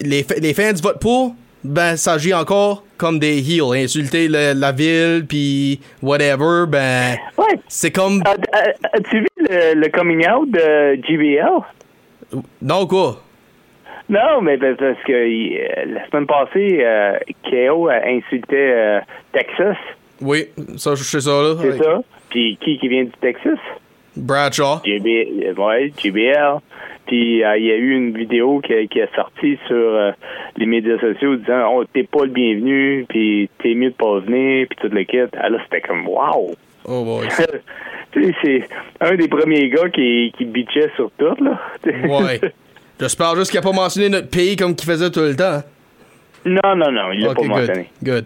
les, 0.00 0.24
les 0.40 0.54
fans 0.54 0.72
du 0.72 0.80
vote 0.82 1.00
pour, 1.00 1.34
ben, 1.64 1.96
ça 1.96 2.12
agit 2.14 2.32
encore 2.32 2.82
comme 2.96 3.18
des 3.18 3.38
heels. 3.40 3.74
Insulter 3.84 4.28
le- 4.28 4.54
la 4.58 4.72
ville, 4.72 5.26
puis 5.28 5.80
whatever, 6.02 6.64
ben, 6.68 7.16
Ouais. 7.36 7.58
c'est 7.68 7.90
comme... 7.90 8.22
As- 8.24 8.56
as- 8.58 8.96
As-tu 8.96 9.20
vu 9.20 9.26
le, 9.38 9.74
le 9.74 9.88
coming 9.88 10.26
out 10.28 10.50
de 10.50 10.94
GBL? 11.06 12.40
Non, 12.62 12.86
quoi? 12.86 13.22
Non, 14.08 14.40
mais 14.40 14.56
parce 14.56 14.76
que 15.04 15.12
euh, 15.12 15.84
la 15.94 16.08
semaine 16.08 16.26
passée, 16.26 16.78
euh, 16.82 17.18
KO 17.50 17.88
a 17.88 17.96
insulté 18.06 18.56
euh, 18.56 19.00
Texas, 19.32 19.76
Oui, 20.20 20.46
ça, 20.76 20.94
je 20.94 21.02
sais 21.02 21.20
ça, 21.20 21.30
là. 21.30 21.54
c'est 21.60 21.76
ça. 21.82 22.00
Puis 22.30 22.58
qui 22.60 22.78
qui 22.78 22.88
vient 22.88 23.04
du 23.04 23.12
Texas? 23.20 23.58
Bradshaw. 24.16 24.80
JB, 24.84 25.58
ouais, 25.58 25.92
JBL. 25.98 26.60
Puis 27.06 27.44
euh, 27.44 27.56
il 27.56 27.64
y 27.64 27.70
a 27.70 27.76
eu 27.76 27.92
une 27.92 28.16
vidéo 28.16 28.60
qui, 28.60 28.88
qui 28.88 28.98
est 28.98 29.14
sortie 29.14 29.58
sur 29.66 29.76
euh, 29.76 30.10
les 30.56 30.66
médias 30.66 30.98
sociaux 30.98 31.36
disant 31.36 31.70
oh 31.72 31.84
t'es 31.84 32.02
pas 32.02 32.24
le 32.24 32.30
bienvenu, 32.30 33.06
puis 33.08 33.48
t'es 33.62 33.74
mieux 33.74 33.90
de 33.90 33.94
pas 33.94 34.18
venir, 34.20 34.66
puis 34.68 34.78
tout 34.80 34.92
le 34.92 35.04
kit. 35.04 35.18
Ah 35.38 35.48
là 35.48 35.58
c'était 35.64 35.86
comme 35.86 36.06
wow. 36.08 36.54
Oh 36.84 37.04
boy. 37.04 37.28
tu 38.12 38.24
sais 38.24 38.34
c'est 38.42 38.68
un 39.00 39.14
des 39.14 39.28
premiers 39.28 39.68
gars 39.68 39.88
qui 39.90 40.32
qui 40.36 40.44
bitchait 40.46 40.90
sur 40.96 41.10
tout 41.16 41.44
là. 41.44 41.60
Ouais. 42.08 42.40
J'espère 42.98 43.36
juste 43.36 43.50
qu'il 43.50 43.58
a 43.60 43.62
pas 43.62 43.72
mentionné 43.72 44.08
notre 44.08 44.30
pays 44.30 44.56
comme 44.56 44.74
qu'il 44.74 44.90
faisait 44.90 45.10
tout 45.10 45.20
le 45.20 45.36
temps. 45.36 45.62
non 46.44 46.74
non 46.74 46.90
non, 46.90 47.12
il 47.12 47.22
l'a 47.22 47.34
pas 47.34 47.42
good. 47.42 47.48
mentionné. 47.48 47.90
Good. 48.02 48.24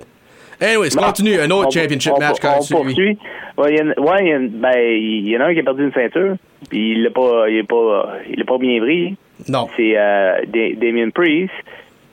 Anyways, 0.61 0.91
Bon, 0.95 1.03
continue. 1.03 1.41
Un 1.41 1.51
autre 1.51 1.69
on- 1.69 1.71
championship 1.71 2.13
on- 2.17 2.21
match 2.21 2.37
on, 2.43 2.47
quand 2.47 2.57
on 2.59 2.63
celui. 2.63 2.83
poursuit. 2.85 3.19
Ouais, 3.57 3.75
il 3.75 3.79
y 3.79 3.83
en 3.83 3.91
a- 3.91 4.01
ouais, 4.01 4.19
il 4.23 4.29
y 4.29 4.37
en- 4.37 4.61
ben, 4.61 4.79
il 4.79 5.29
y 5.29 5.37
en 5.37 5.41
a 5.41 5.45
un 5.47 5.55
qui 5.55 5.61
a 5.61 5.63
perdu 5.63 5.85
une 5.85 5.93
ceinture, 5.93 6.35
puis 6.69 6.93
il 6.93 7.03
l'a 7.05 7.11
pas, 7.11 7.49
il 7.49 7.57
est 7.59 7.63
pas, 7.69 8.13
il 8.29 8.41
est 8.41 8.45
pas 8.45 8.59
bien 8.59 8.81
pris. 8.81 9.17
Non. 9.49 9.69
C'est 9.77 9.95
euh, 9.97 10.41
Da- 10.47 10.75
Damien 10.77 11.11
Priest 11.11 11.53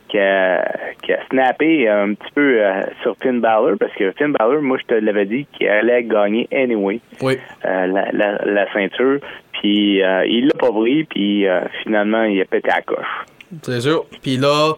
qui 0.09 0.17
a, 0.17 0.63
qui 1.03 1.11
a 1.11 1.19
snappé 1.29 1.89
un 1.89 2.13
petit 2.13 2.31
peu 2.33 2.61
euh, 2.63 2.81
sur 3.03 3.15
Finn 3.21 3.41
Balor 3.41 3.73
parce 3.77 3.91
que 3.93 4.11
Finn 4.13 4.31
Balor, 4.31 4.61
moi 4.61 4.77
je 4.81 4.85
te 4.85 4.93
l'avais 4.99 5.25
dit 5.25 5.45
qu'il 5.51 5.67
allait 5.67 6.03
gagner 6.03 6.47
anyway 6.53 7.01
Oui. 7.21 7.37
euh, 7.65 7.87
la, 7.87 8.11
la, 8.13 8.45
la 8.45 8.71
ceinture. 8.73 9.19
Puis 9.61 10.01
euh, 10.01 10.25
il 10.25 10.47
l'a 10.47 10.53
pas 10.57 10.71
pris, 10.71 11.03
puis 11.03 11.45
euh, 11.47 11.59
finalement 11.83 12.23
il 12.23 12.39
a 12.41 12.45
pété 12.45 12.69
à 12.69 12.77
la 12.77 12.81
coche. 12.83 13.25
C'est 13.63 13.81
sûr. 13.81 14.05
Puis 14.21 14.37
là, 14.37 14.73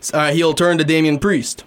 c'est 0.00 0.16
un 0.16 0.28
heel 0.28 0.54
turn 0.54 0.76
de 0.76 0.82
Damien 0.82 1.16
Priest. 1.16 1.64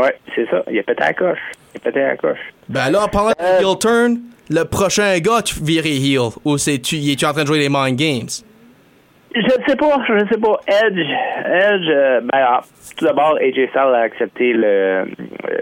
Ouais, 0.00 0.14
c'est 0.34 0.48
ça. 0.50 0.62
Il 0.70 0.78
a 0.78 0.82
pété 0.82 1.02
à 1.02 1.06
la 1.08 1.14
coche. 1.14 1.38
Il 1.74 1.78
a 1.78 1.80
pété 1.80 2.00
à 2.02 2.08
la 2.08 2.16
coche. 2.16 2.38
Ben 2.68 2.90
là, 2.90 3.04
en 3.04 3.08
parlant 3.08 3.30
de 3.30 3.34
Euh, 3.44 3.58
heel 3.60 3.78
turn, 3.78 4.18
le 4.50 4.64
prochain 4.64 5.18
gars, 5.18 5.42
tu 5.42 5.54
virais 5.62 5.88
heel. 5.96 6.30
Ou 6.44 6.58
c'est-tu, 6.58 6.96
il 6.96 7.12
est-tu 7.12 7.24
en 7.26 7.32
train 7.32 7.42
de 7.42 7.46
jouer 7.48 7.58
les 7.58 7.68
mind 7.70 7.96
games? 7.96 8.28
Je 9.34 9.40
ne 9.40 9.64
sais 9.68 9.76
pas, 9.76 9.98
je 10.08 10.12
ne 10.14 10.26
sais 10.28 10.38
pas. 10.40 10.58
Edge, 10.66 10.98
Edge, 11.44 11.88
euh, 11.90 12.20
ben, 12.22 12.28
ah, 12.32 12.60
tout 12.96 13.04
d'abord, 13.04 13.36
AJ 13.40 13.68
Styles 13.68 13.94
a 13.94 14.00
accepté 14.00 14.52
le, 14.54 14.64
euh, 14.64 15.04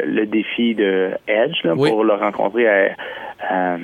le 0.06 0.26
défi 0.26 0.74
de 0.76 1.10
Edge 1.26 1.56
là, 1.64 1.74
Oui. 1.76 1.90
pour 1.90 2.04
le 2.04 2.14
rencontrer 2.14 2.68
à, 2.68 2.94
à- 3.48 3.76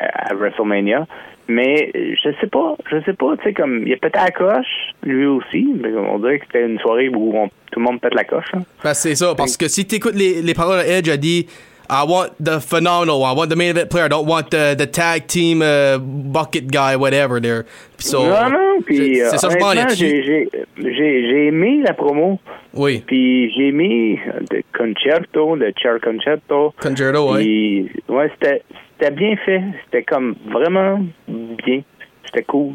à 0.00 0.34
WrestleMania. 0.34 1.06
Mais 1.50 1.90
je 1.94 2.28
sais 2.40 2.46
pas, 2.46 2.76
je 2.90 3.00
sais 3.06 3.14
pas, 3.14 3.34
tu 3.38 3.44
sais, 3.44 3.52
comme 3.54 3.82
il 3.86 3.92
a 3.94 3.96
pété 3.96 4.18
la 4.18 4.30
coche, 4.30 4.92
lui 5.02 5.24
aussi. 5.24 5.66
Mais 5.82 5.88
on 5.94 6.18
dirait 6.18 6.40
que 6.40 6.44
c'était 6.46 6.66
une 6.66 6.78
soirée 6.78 7.08
où 7.08 7.32
on- 7.36 7.48
tout 7.72 7.80
le 7.80 7.84
monde 7.84 8.00
pète 8.00 8.14
la 8.14 8.24
coche. 8.24 8.44
hein. 8.54 8.62
Ben, 8.84 8.92
c'est 8.92 9.14
ça, 9.14 9.34
parce 9.34 9.56
que 9.56 9.66
si 9.68 9.86
t'écoutes 9.86 10.14
les, 10.14 10.42
les 10.42 10.54
paroles 10.54 10.84
d'Edge, 10.84 11.08
a 11.08 11.16
dit 11.16 11.46
I 11.90 12.04
want 12.06 12.26
the 12.38 12.58
phenomenal, 12.60 13.16
I 13.22 13.32
want 13.34 13.46
the 13.48 13.56
main 13.56 13.70
event 13.70 13.88
player, 13.88 14.04
I 14.04 14.08
don't 14.10 14.26
want 14.28 14.50
the, 14.50 14.76
the 14.76 14.90
tag 14.90 15.26
team 15.26 15.62
uh, 15.62 15.96
bucket 15.98 16.66
guy, 16.70 16.94
whatever 16.96 17.40
there. 17.40 17.62
So, 17.96 18.24
non, 18.24 18.50
non, 18.50 18.82
puis 18.84 19.16
c'est- 19.16 19.22
euh, 19.22 19.72
ai 19.72 19.96
j'ai 19.96 20.48
j'ai- 20.76 21.28
j'ai 21.30 21.46
aimé 21.46 21.80
la 21.82 21.94
promo. 21.94 22.38
Oui, 22.74 23.02
Puis 23.06 23.50
j'ai 23.56 23.72
mis 23.72 24.16
de 24.50 24.62
concerto, 24.76 25.56
de 25.56 25.72
chair 25.82 25.98
concerto. 26.04 26.74
Concerto. 26.78 27.32
Puis, 27.36 27.88
ouais, 28.10 28.30
c'était 28.38 28.62
c'était 28.98 29.12
bien 29.12 29.36
fait. 29.36 29.62
C'était 29.84 30.02
comme 30.02 30.34
vraiment 30.50 31.00
bien. 31.28 31.82
C'était 32.26 32.44
cool. 32.44 32.74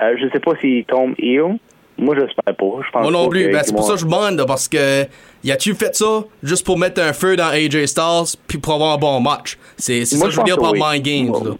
Euh, 0.00 0.16
je 0.20 0.28
sais 0.30 0.40
pas 0.40 0.52
s'il 0.60 0.84
tombe 0.84 1.14
heel. 1.18 1.58
Moi, 1.98 2.16
j'espère 2.18 2.56
pas. 2.56 2.82
Je 2.84 2.90
pense 2.90 3.02
Moi 3.02 3.12
non 3.12 3.24
pas 3.24 3.30
plus. 3.30 3.52
Ben, 3.52 3.60
c'est 3.62 3.74
pour 3.74 3.84
ça 3.84 3.94
que 3.94 4.00
je 4.00 4.06
demande, 4.06 4.36
là, 4.36 4.44
parce 4.46 4.66
que 4.66 5.04
y 5.44 5.52
a-tu 5.52 5.74
fait 5.74 5.94
ça 5.94 6.24
juste 6.42 6.64
pour 6.64 6.78
mettre 6.78 7.00
un 7.02 7.12
feu 7.12 7.36
dans 7.36 7.48
AJ 7.48 7.84
Styles 7.86 8.38
puis 8.48 8.58
pour 8.58 8.74
avoir 8.74 8.94
un 8.94 8.98
bon 8.98 9.20
match? 9.20 9.58
C'est 9.76 10.04
ça 10.04 10.26
que 10.26 10.32
je 10.32 10.38
veux 10.38 10.44
dire 10.44 10.58
par 10.58 10.72
oui. 10.72 10.80
mind 10.82 11.04
games, 11.04 11.28
Moi, 11.28 11.40
là. 11.44 11.50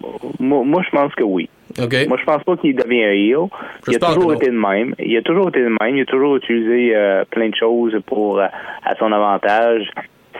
moi, 0.40 0.64
moi, 0.64 0.82
je 0.84 0.90
pense 0.90 1.14
que 1.14 1.22
oui. 1.22 1.48
Moi, 1.78 2.18
je 2.18 2.24
pense 2.24 2.42
pas 2.44 2.56
qu'il 2.56 2.74
devient 2.76 3.04
un 3.04 3.12
heel. 3.12 3.48
Il 3.88 3.96
a 3.96 3.98
toujours 3.98 4.34
été 4.34 4.46
de 4.46 4.58
même. 4.58 4.94
Il 4.98 5.16
a 5.16 5.22
toujours 5.22 5.48
été 5.48 5.60
de 5.60 5.68
même. 5.68 5.96
Il 5.96 6.02
a 6.02 6.06
toujours 6.06 6.36
utilisé 6.36 6.94
euh, 6.94 7.24
plein 7.30 7.48
de 7.48 7.54
choses 7.54 7.96
pour 8.06 8.40
euh, 8.40 8.46
à 8.84 8.94
son 8.96 9.10
avantage. 9.12 9.90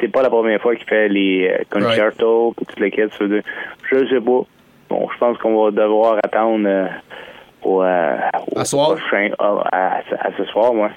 C'est 0.02 0.08
pas 0.08 0.22
la 0.22 0.30
première 0.30 0.60
fois 0.60 0.74
qu'il 0.74 0.84
fait 0.86 1.08
les 1.08 1.48
euh, 1.48 1.62
concertos 1.70 2.54
et 2.60 2.64
toutes 2.64 2.80
les 2.80 2.90
quêtes. 2.90 3.12
Je 3.20 4.08
sais 4.08 4.20
pas. 4.20 4.42
Bon, 4.90 5.08
je 5.14 5.18
pense 5.18 5.38
qu'on 5.38 5.64
va 5.64 5.70
devoir 5.70 6.18
attendre 6.24 6.66
euh, 6.68 6.86
au, 7.62 7.82
euh, 7.82 8.16
au 8.54 8.58
À 8.58 8.64
soir? 8.64 8.96
prochain- 8.96 9.30
à, 9.38 9.62
à- 9.72 9.98
à 10.26 10.30
ce 10.36 10.44
soir, 10.46 10.74
moi, 10.74 10.90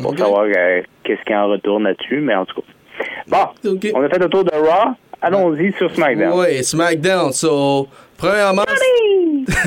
pour 0.00 0.16
savoir 0.16 0.44
euh, 0.46 0.82
qu'est-ce 1.02 1.22
qui 1.24 1.34
en 1.34 1.48
retourne 1.48 1.82
là-dessus. 1.82 2.20
Mais 2.20 2.34
en 2.36 2.44
tout 2.46 2.60
cas, 2.62 3.52
bon, 3.64 3.70
on 3.94 4.02
a 4.04 4.08
fait 4.08 4.18
le 4.20 4.28
tour 4.28 4.44
de 4.44 4.52
Raw. 4.54 4.92
Allons-y 5.20 5.72
sur 5.72 5.90
SmackDown. 5.90 6.38
Ouais, 6.38 6.62
SmackDown. 6.62 7.32
So, 7.32 7.88
premièrement, 8.16 8.62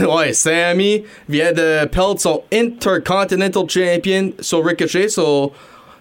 ouais, 0.15 0.31
Sammy 0.33 1.03
vient 1.27 1.51
de 1.51 1.85
perdre 1.87 2.19
son 2.19 2.43
Intercontinental 2.53 3.63
Champion 3.69 4.31
sur 4.39 4.63
Ricochet. 4.65 5.09
So, 5.09 5.51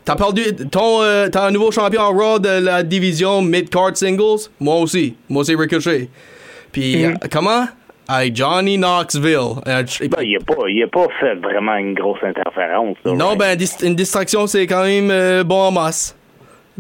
t'as 0.07 0.17
perdu 0.17 0.43
ton, 0.71 1.03
euh, 1.03 1.29
t'as 1.29 1.49
un 1.49 1.51
nouveau 1.51 1.71
champion 1.71 2.01
en 2.01 2.13
Raw 2.13 2.39
de 2.39 2.65
la 2.65 2.83
division 2.83 3.43
Mid-Card 3.43 3.95
Singles? 3.97 4.49
Moi 4.59 4.77
aussi. 4.77 5.15
Moi, 5.29 5.45
c'est 5.45 5.55
Ricochet. 5.55 6.09
Puis, 6.73 6.97
Mhm. 7.05 7.13
euh, 7.23 7.27
comment? 7.31 7.67
Avec 8.09 8.37
Johnny 8.37 8.79
Knoxville. 8.79 9.61
Euh, 9.67 9.83
Ben, 10.03 10.23
il 10.23 10.37
a 10.37 10.41
pas, 10.55 10.63
il 10.69 10.83
a 10.83 10.87
pas 10.87 11.09
fait 11.21 11.35
vraiment 11.35 11.75
une 11.77 11.93
grosse 11.95 12.21
interférence. 12.23 12.97
là, 13.05 13.13
non, 13.15 13.27
right? 13.31 13.39
ben, 13.39 13.57
dis- 13.57 13.85
une 13.85 13.97
distraction, 13.97 14.47
c'est 14.47 14.67
quand 14.67 14.85
même 14.85 15.11
euh, 15.11 15.43
bon 15.45 15.61
en 15.61 15.73
masse. 15.73 16.17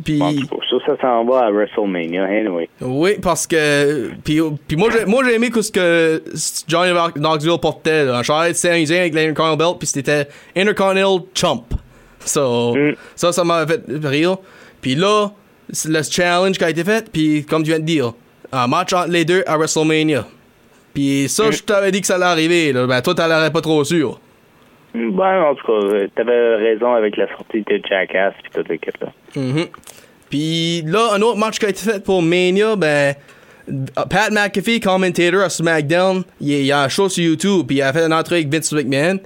Puis, 0.05 0.19
cas, 0.21 0.57
ça, 0.71 0.77
ça 0.95 1.01
s'en 1.01 1.25
va 1.25 1.47
à 1.47 1.51
WrestleMania, 1.51 2.25
anyway. 2.25 2.69
Oui, 2.83 3.13
parce 3.21 3.47
que. 3.47 4.11
Puis, 4.23 4.41
puis 4.69 4.77
moi, 4.77 4.91
j'ai, 4.93 5.05
moi, 5.07 5.25
j'ai 5.25 5.35
aimé 5.35 5.49
que 5.51 5.63
ce 5.63 5.73
que 5.73 6.23
Johnny 6.69 6.93
Knoxville 7.17 7.59
portait. 7.61 8.05
Là. 8.05 8.19
Un 8.19 8.23
chandail 8.23 8.53
de 8.53 8.57
Saint-Usien 8.57 9.01
avec 9.01 9.15
l'Intercontinental 9.15 9.57
Belt, 9.59 9.79
puis 9.79 9.87
c'était 9.89 10.29
Intercontinental 10.55 11.27
Chump. 11.35 11.63
So, 12.27 12.75
Mm. 12.75 12.95
Ça, 13.15 13.33
ça 13.33 13.45
m'a 13.45 13.67
fait 13.67 13.83
rire. 14.05 14.37
Puis 14.81 14.95
là, 14.95 15.29
le 15.87 16.03
challenge 16.03 16.59
qui 16.59 16.65
a 16.65 16.71
été 16.71 16.85
fait, 16.85 17.11
puis 17.11 17.45
comme 17.45 17.63
tu 17.63 17.71
viens 17.71 17.81
de 17.81 17.85
dire, 17.85 18.13
un 18.53 18.67
match 18.67 18.93
entre 18.93 19.11
les 19.11 19.25
deux 19.25 19.43
à 19.47 19.57
WrestleMania. 19.57 20.27
Puis 20.95 21.29
ça, 21.29 21.51
je 21.51 21.63
t'avais 21.63 21.91
dit 21.91 22.01
que 22.01 22.07
ça 22.07 22.15
allait 22.17 22.25
arriver. 22.25 22.73
Là. 22.73 22.87
Ben, 22.87 23.03
toi, 23.03 23.15
t'allais 23.15 23.51
pas 23.51 23.61
trop 23.61 23.85
sûr. 23.85 24.21
Ben, 24.95 25.43
en 25.43 25.55
tout 25.55 25.67
cas, 25.67 25.73
euh, 25.95 26.09
t'avais 26.15 26.57
raison 26.57 26.95
avec 26.95 27.17
la 27.17 27.29
sortie 27.29 27.63
de 27.63 27.81
Jackass 27.87 28.33
pis 28.43 28.51
toute 28.55 28.69
l'équipe, 28.69 28.97
là. 29.01 29.13
Mhm. 29.35 29.67
Puis 30.31 30.83
là, 30.87 31.11
un 31.15 31.21
autre 31.21 31.37
match 31.39 31.59
qui 31.59 31.67
a 31.67 31.69
été 31.69 31.81
fait 31.91 32.03
pour 32.03 32.23
Mania, 32.23 32.77
ben, 32.77 33.15
Pat 34.09 34.31
McAfee, 34.31 34.81
commentator 34.81 35.43
à 35.43 35.51
SmackDown, 35.51 36.23
il, 36.41 36.51
il 36.53 36.65
y 36.67 36.73
a 36.73 36.83
un 36.83 36.89
show 36.89 37.09
sur 37.09 37.23
YouTube, 37.23 37.67
puis 37.67 37.77
il 37.77 37.83
a 37.83 37.93
fait 37.93 38.07
une 38.07 38.13
entrée 38.13 38.37
avec 38.37 38.49
Vince 38.49 38.73
McMahon. 38.73 39.19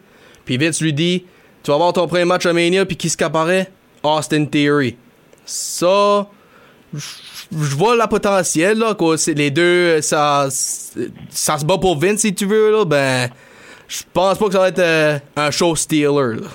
Puis 0.45 0.57
Vince 0.57 0.81
lui 0.83 0.93
dit 0.93 1.25
Tu 1.63 1.71
vas 1.71 1.75
avoir 1.75 1.93
ton 1.93 2.07
premier 2.07 2.25
match 2.25 2.47
à 2.47 2.53
Mania, 2.53 2.87
puis 2.87 2.97
qui 2.97 3.09
ce 3.09 3.17
qui 3.17 3.25
apparaît 3.25 3.71
Austin 4.03 4.47
Theory. 4.47 4.97
Ça, 5.45 6.27
je 6.95 7.77
vois 7.77 7.97
la 7.97 8.09
potentiel, 8.09 8.79
là, 8.79 8.95
que 8.95 9.17
c'est 9.17 9.35
les 9.35 9.51
deux, 9.51 10.01
ça, 10.01 10.49
ça 10.51 11.59
se 11.59 11.65
bat 11.65 11.79
pour 11.79 11.99
Vince, 11.99 12.21
si 12.21 12.35
tu 12.35 12.47
veux, 12.47 12.71
là, 12.71 12.85
ben, 12.85 13.29
je 13.89 14.03
pense 14.13 14.39
pas 14.39 14.47
que 14.47 14.53
ça 14.53 14.59
va 14.61 14.69
être 14.69 14.79
euh, 14.79 15.19
un 15.37 15.51
show 15.51 15.75
stealer, 15.75 16.41
là. 16.41 16.49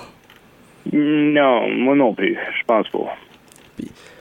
Non, 0.92 1.68
moi 1.68 1.96
non 1.96 2.14
plus. 2.14 2.36
Je 2.58 2.64
pense 2.64 2.88
pas. 2.88 3.16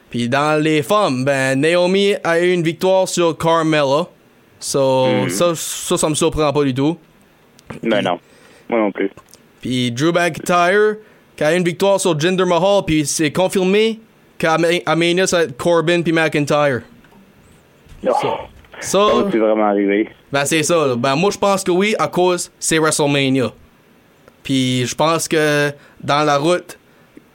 Puis 0.09 0.29
dans 0.29 0.61
les 0.61 0.81
femmes, 0.81 1.23
ben 1.25 1.59
Naomi 1.59 2.13
a 2.23 2.39
eu 2.39 2.53
une 2.53 2.63
victoire 2.63 3.07
sur 3.07 3.37
Carmella. 3.37 4.07
So, 4.59 5.29
ça, 5.29 5.53
ça, 5.55 5.97
ça 5.97 6.09
me 6.09 6.15
surprend 6.15 6.51
pas 6.51 6.63
du 6.63 6.73
tout. 6.73 6.97
Ben 7.83 8.01
non. 8.01 8.19
Moi 8.69 8.79
non 8.79 8.91
plus. 8.91 9.11
Puis 9.65 9.91
Drew 9.91 10.11
McIntyre 10.11 10.97
qui 11.35 11.43
a 11.43 11.55
une 11.55 11.63
victoire 11.63 11.99
sur 11.99 12.19
Jinder 12.19 12.45
Mahal. 12.45 12.83
Puis 12.85 13.03
c'est 13.07 13.31
confirmé 13.31 13.99
Mania, 14.95 15.25
ça 15.25 15.37
va 15.37 15.43
être 15.45 15.57
Corbin 15.57 16.03
puis 16.03 16.13
McIntyre. 16.13 16.81
Oh, 18.07 18.11
Ça, 18.13 18.27
ça? 18.79 19.07
Vraiment 19.23 19.65
arriver? 19.65 20.07
ben 20.31 20.45
c'est 20.45 20.61
ça. 20.61 20.85
là. 20.85 20.95
Ben 20.95 21.15
moi, 21.15 21.31
je 21.31 21.39
pense 21.39 21.63
que 21.63 21.71
oui, 21.71 21.95
à 21.97 22.07
cause 22.07 22.51
c'est 22.59 22.77
WrestleMania. 22.77 23.51
Puis 24.43 24.85
je 24.85 24.93
pense 24.93 25.27
que 25.27 25.71
dans 26.03 26.21
la 26.23 26.37
route, 26.37 26.77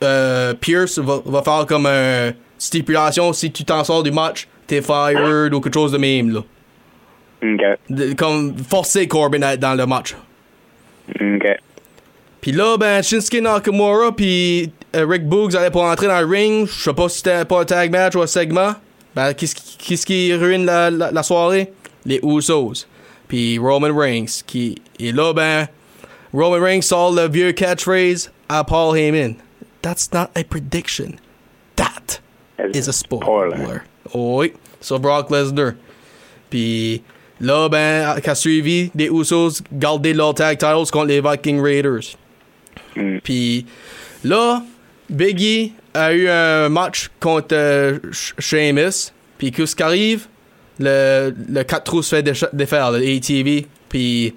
euh, 0.05 0.55
Pierce 0.55 1.01
va, 1.01 1.19
va 1.27 1.43
faire 1.43 1.67
comme 1.67 1.87
une 1.87 2.33
stipulation 2.59 3.33
si 3.33 3.51
tu 3.51 3.65
t'en 3.65 3.83
sors 3.83 4.05
du 4.05 4.13
match, 4.13 4.47
t'es 4.69 4.83
fired 4.83 5.53
ou 5.53 5.61
quelque 5.61 5.75
chose 5.75 5.91
de 5.91 5.99
même 5.99 6.31
là. 6.33 6.41
OK. 7.43 7.79
De- 7.89 8.13
comme 8.13 8.57
forcer 8.57 9.09
Corbin 9.09 9.43
à 9.43 9.55
être 9.55 9.61
dans 9.61 9.75
le 9.75 9.85
match. 9.87 10.15
OK. 11.21 11.47
Puis 12.41 12.53
là, 12.53 12.77
ben, 12.79 13.03
Shinsuke 13.03 13.43
Nakamura 13.43 14.13
puis 14.13 14.73
euh, 14.97 15.07
Rick 15.07 15.27
Boogs 15.27 15.55
allaient 15.57 15.71
pour 15.71 15.83
entrer 15.83 16.07
dans 16.07 16.21
le 16.21 16.27
ring. 16.27 16.67
Je 16.67 16.83
sais 16.83 16.95
pas 16.95 17.09
si 17.09 17.19
c'était 17.19 17.45
pas 17.45 17.61
un 17.61 17.65
tag 17.65 17.91
match 17.91 18.15
ou 18.15 18.23
un 18.23 18.27
segment. 18.27 18.75
Ben, 19.15 19.35
qu'est-ce 19.35 19.55
qui, 19.55 19.97
qui 19.97 20.35
ruine 20.35 20.65
la, 20.65 20.91
la, 20.91 21.11
la 21.11 21.23
soirée? 21.23 21.73
Les 22.07 22.21
Usos. 22.23 22.87
Puis 23.29 23.59
Roman 23.59 23.95
Reigns. 23.95 24.43
Qui, 24.47 24.77
et 24.99 25.13
là, 25.13 25.33
ben, 25.35 25.69
Roman 26.33 26.65
Reigns 26.65 26.83
sort 26.83 27.13
le 27.13 27.29
vieux 27.29 27.53
catchphrase 27.53 28.31
à 28.49 28.65
Paul 28.65 28.97
Heyman. 28.97 29.35
That's 29.83 30.11
not 30.13 30.29
a 30.35 30.45
prediction. 30.45 31.17
That 31.77 32.21
is 32.75 32.89
a 32.89 32.93
spoiler. 32.93 33.83
Oui, 34.15 34.53
sur 34.81 34.99
Brock 34.99 35.31
Lesnar. 35.31 35.73
Puis 36.49 37.03
là, 37.41 37.69
ben, 37.69 38.19
qu'a 38.21 38.35
suivi, 38.35 38.91
les 38.95 39.09
Usos 39.09 39.63
gardaient 39.73 40.13
leur 40.13 40.35
tag 40.35 40.59
titles 40.59 40.91
contre 40.91 41.07
les 41.07 41.21
Viking 41.21 41.61
Raiders. 41.61 42.17
Mm. 43.01 43.19
Puis 43.23 43.67
là, 44.25 44.63
Biggie 45.09 45.73
a 45.95 46.13
eu 46.13 46.29
un 46.29 46.69
match 46.69 47.11
contre 47.19 47.49
euh, 47.55 47.99
Sheamus. 48.39 49.13
Puis 49.39 49.51
qu'est-ce 49.53 49.75
qui 49.75 49.83
arrive? 49.83 50.27
Le, 50.79 51.35
le 51.49 51.63
4 51.63 51.85
trous 51.85 52.03
se 52.03 52.15
fait 52.17 52.23
décha- 52.23 52.49
défaire, 52.53 52.91
le 52.93 52.99
ATV. 52.99 53.67
Puis 53.89 54.35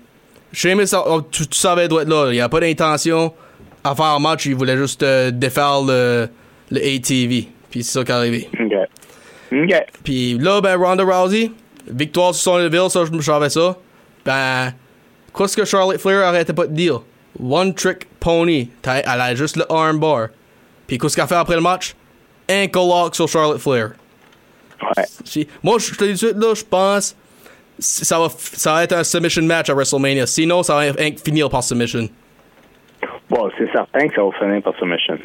Sheamus, 0.51 0.93
oh, 0.93 1.21
tu, 1.31 1.47
tu 1.47 1.57
savais 1.57 1.87
doit 1.87 2.01
être 2.03 2.09
là. 2.09 2.27
Il 2.29 2.33
n'y 2.33 2.41
a 2.41 2.49
pas 2.49 2.59
d'intention 2.59 3.33
à 3.83 3.95
faire 3.95 4.05
un 4.05 4.19
match. 4.19 4.45
Il 4.45 4.55
voulait 4.55 4.77
juste 4.77 5.03
euh, 5.03 5.31
défaire 5.31 5.81
le, 5.81 6.27
le 6.71 6.77
ATV. 6.79 7.47
Puis 7.69 7.83
c'est 7.83 7.91
ça 7.99 8.03
qui 8.03 8.11
est 8.11 8.15
arrivé. 8.15 8.49
OK. 8.59 8.73
OK. 9.51 9.75
Puis 10.03 10.37
là, 10.39 10.61
ben, 10.61 10.75
Ronda 10.77 11.03
Rousey, 11.03 11.51
victoire 11.87 12.33
sur 12.33 12.57
level, 12.57 12.89
ça, 12.89 13.05
je 13.05 13.11
me 13.11 13.21
savais 13.21 13.49
ça. 13.49 13.77
Ben, 14.25 14.73
qu'est-ce 15.37 15.55
que 15.55 15.65
Charlotte 15.65 15.99
Flair 15.99 16.25
arrêtait 16.27 16.53
pas 16.53 16.65
de 16.67 16.73
dire? 16.73 17.01
One 17.41 17.73
trick 17.73 18.07
pony. 18.23 18.69
Elle 18.85 19.03
a 19.21 19.35
juste 19.35 19.57
le 19.57 19.65
armbar. 19.71 20.29
Puis 20.87 20.97
qu'est-ce 20.97 21.15
qu'elle 21.15 21.27
fait 21.27 21.35
après 21.35 21.55
le 21.55 21.61
match? 21.61 21.95
Ankle 22.49 22.77
lock 22.77 23.15
sur 23.15 23.27
Charlotte 23.27 23.59
Flair. 23.59 23.91
Ouais. 24.81 25.47
Moi, 25.63 25.77
je 25.79 25.91
te 25.95 26.03
dis 26.03 26.09
tout 26.09 26.11
de 26.11 26.15
suite, 26.15 26.37
là, 26.37 26.53
je 26.55 26.63
pense 26.63 27.15
ça 27.79 28.19
va, 28.19 28.27
ça 28.29 28.73
va 28.73 28.83
être 28.83 28.93
un 28.93 29.03
submission 29.03 29.41
match 29.43 29.69
à 29.69 29.73
WrestleMania. 29.73 30.27
Sinon, 30.27 30.61
ça 30.61 30.75
va 30.75 30.81
in- 30.99 31.15
finir 31.25 31.49
par 31.49 31.63
submission. 31.63 32.07
Bon, 33.29 33.49
c'est 33.57 33.71
certain 33.71 34.07
que 34.07 34.13
ça 34.15 34.23
va 34.23 34.31
finir 34.39 34.61
par 34.61 34.75
submission. 34.77 35.17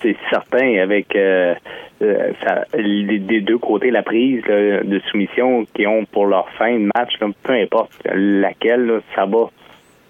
C'est 0.00 0.16
certain 0.30 0.78
avec 0.80 1.14
euh, 1.16 1.54
euh, 2.02 2.32
ça, 2.46 2.64
les- 2.74 3.18
des 3.18 3.40
deux 3.40 3.58
côtés 3.58 3.90
la 3.90 4.02
prise 4.04 4.42
là, 4.46 4.84
de 4.84 5.00
soumission 5.10 5.64
qu'ils 5.74 5.88
ont 5.88 6.04
pour 6.04 6.26
leur 6.26 6.48
fin 6.50 6.72
de 6.72 6.88
match, 6.94 7.14
là, 7.20 7.26
peu 7.42 7.52
importe 7.54 7.90
laquelle, 8.14 8.86
là, 8.86 9.00
ça 9.16 9.26
va 9.26 9.50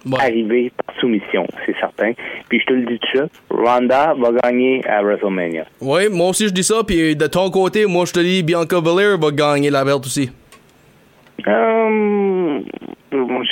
Ouais. 0.05 0.17
arriver 0.21 0.71
par 0.85 0.95
soumission, 0.99 1.45
c'est 1.65 1.75
certain. 1.79 2.13
Puis 2.47 2.59
je 2.61 2.65
te 2.65 2.73
le 2.73 2.85
dis 2.85 2.99
tout 2.99 3.17
de 3.17 3.19
suite, 3.21 3.31
Ronda 3.49 4.13
va 4.17 4.31
gagner 4.43 4.81
à 4.87 5.01
WrestleMania. 5.01 5.65
Oui, 5.81 6.07
moi 6.09 6.29
aussi 6.29 6.47
je 6.47 6.53
dis 6.53 6.63
ça. 6.63 6.83
Puis 6.87 7.15
de 7.15 7.27
ton 7.27 7.49
côté, 7.49 7.85
moi 7.85 8.05
je 8.05 8.13
te 8.13 8.19
dis 8.19 8.41
Bianca 8.43 8.79
Belair 8.79 9.17
va 9.17 9.31
gagner 9.31 9.69
la 9.69 9.83
belt 9.83 10.05
aussi. 10.05 10.31
Euh, 11.47 12.59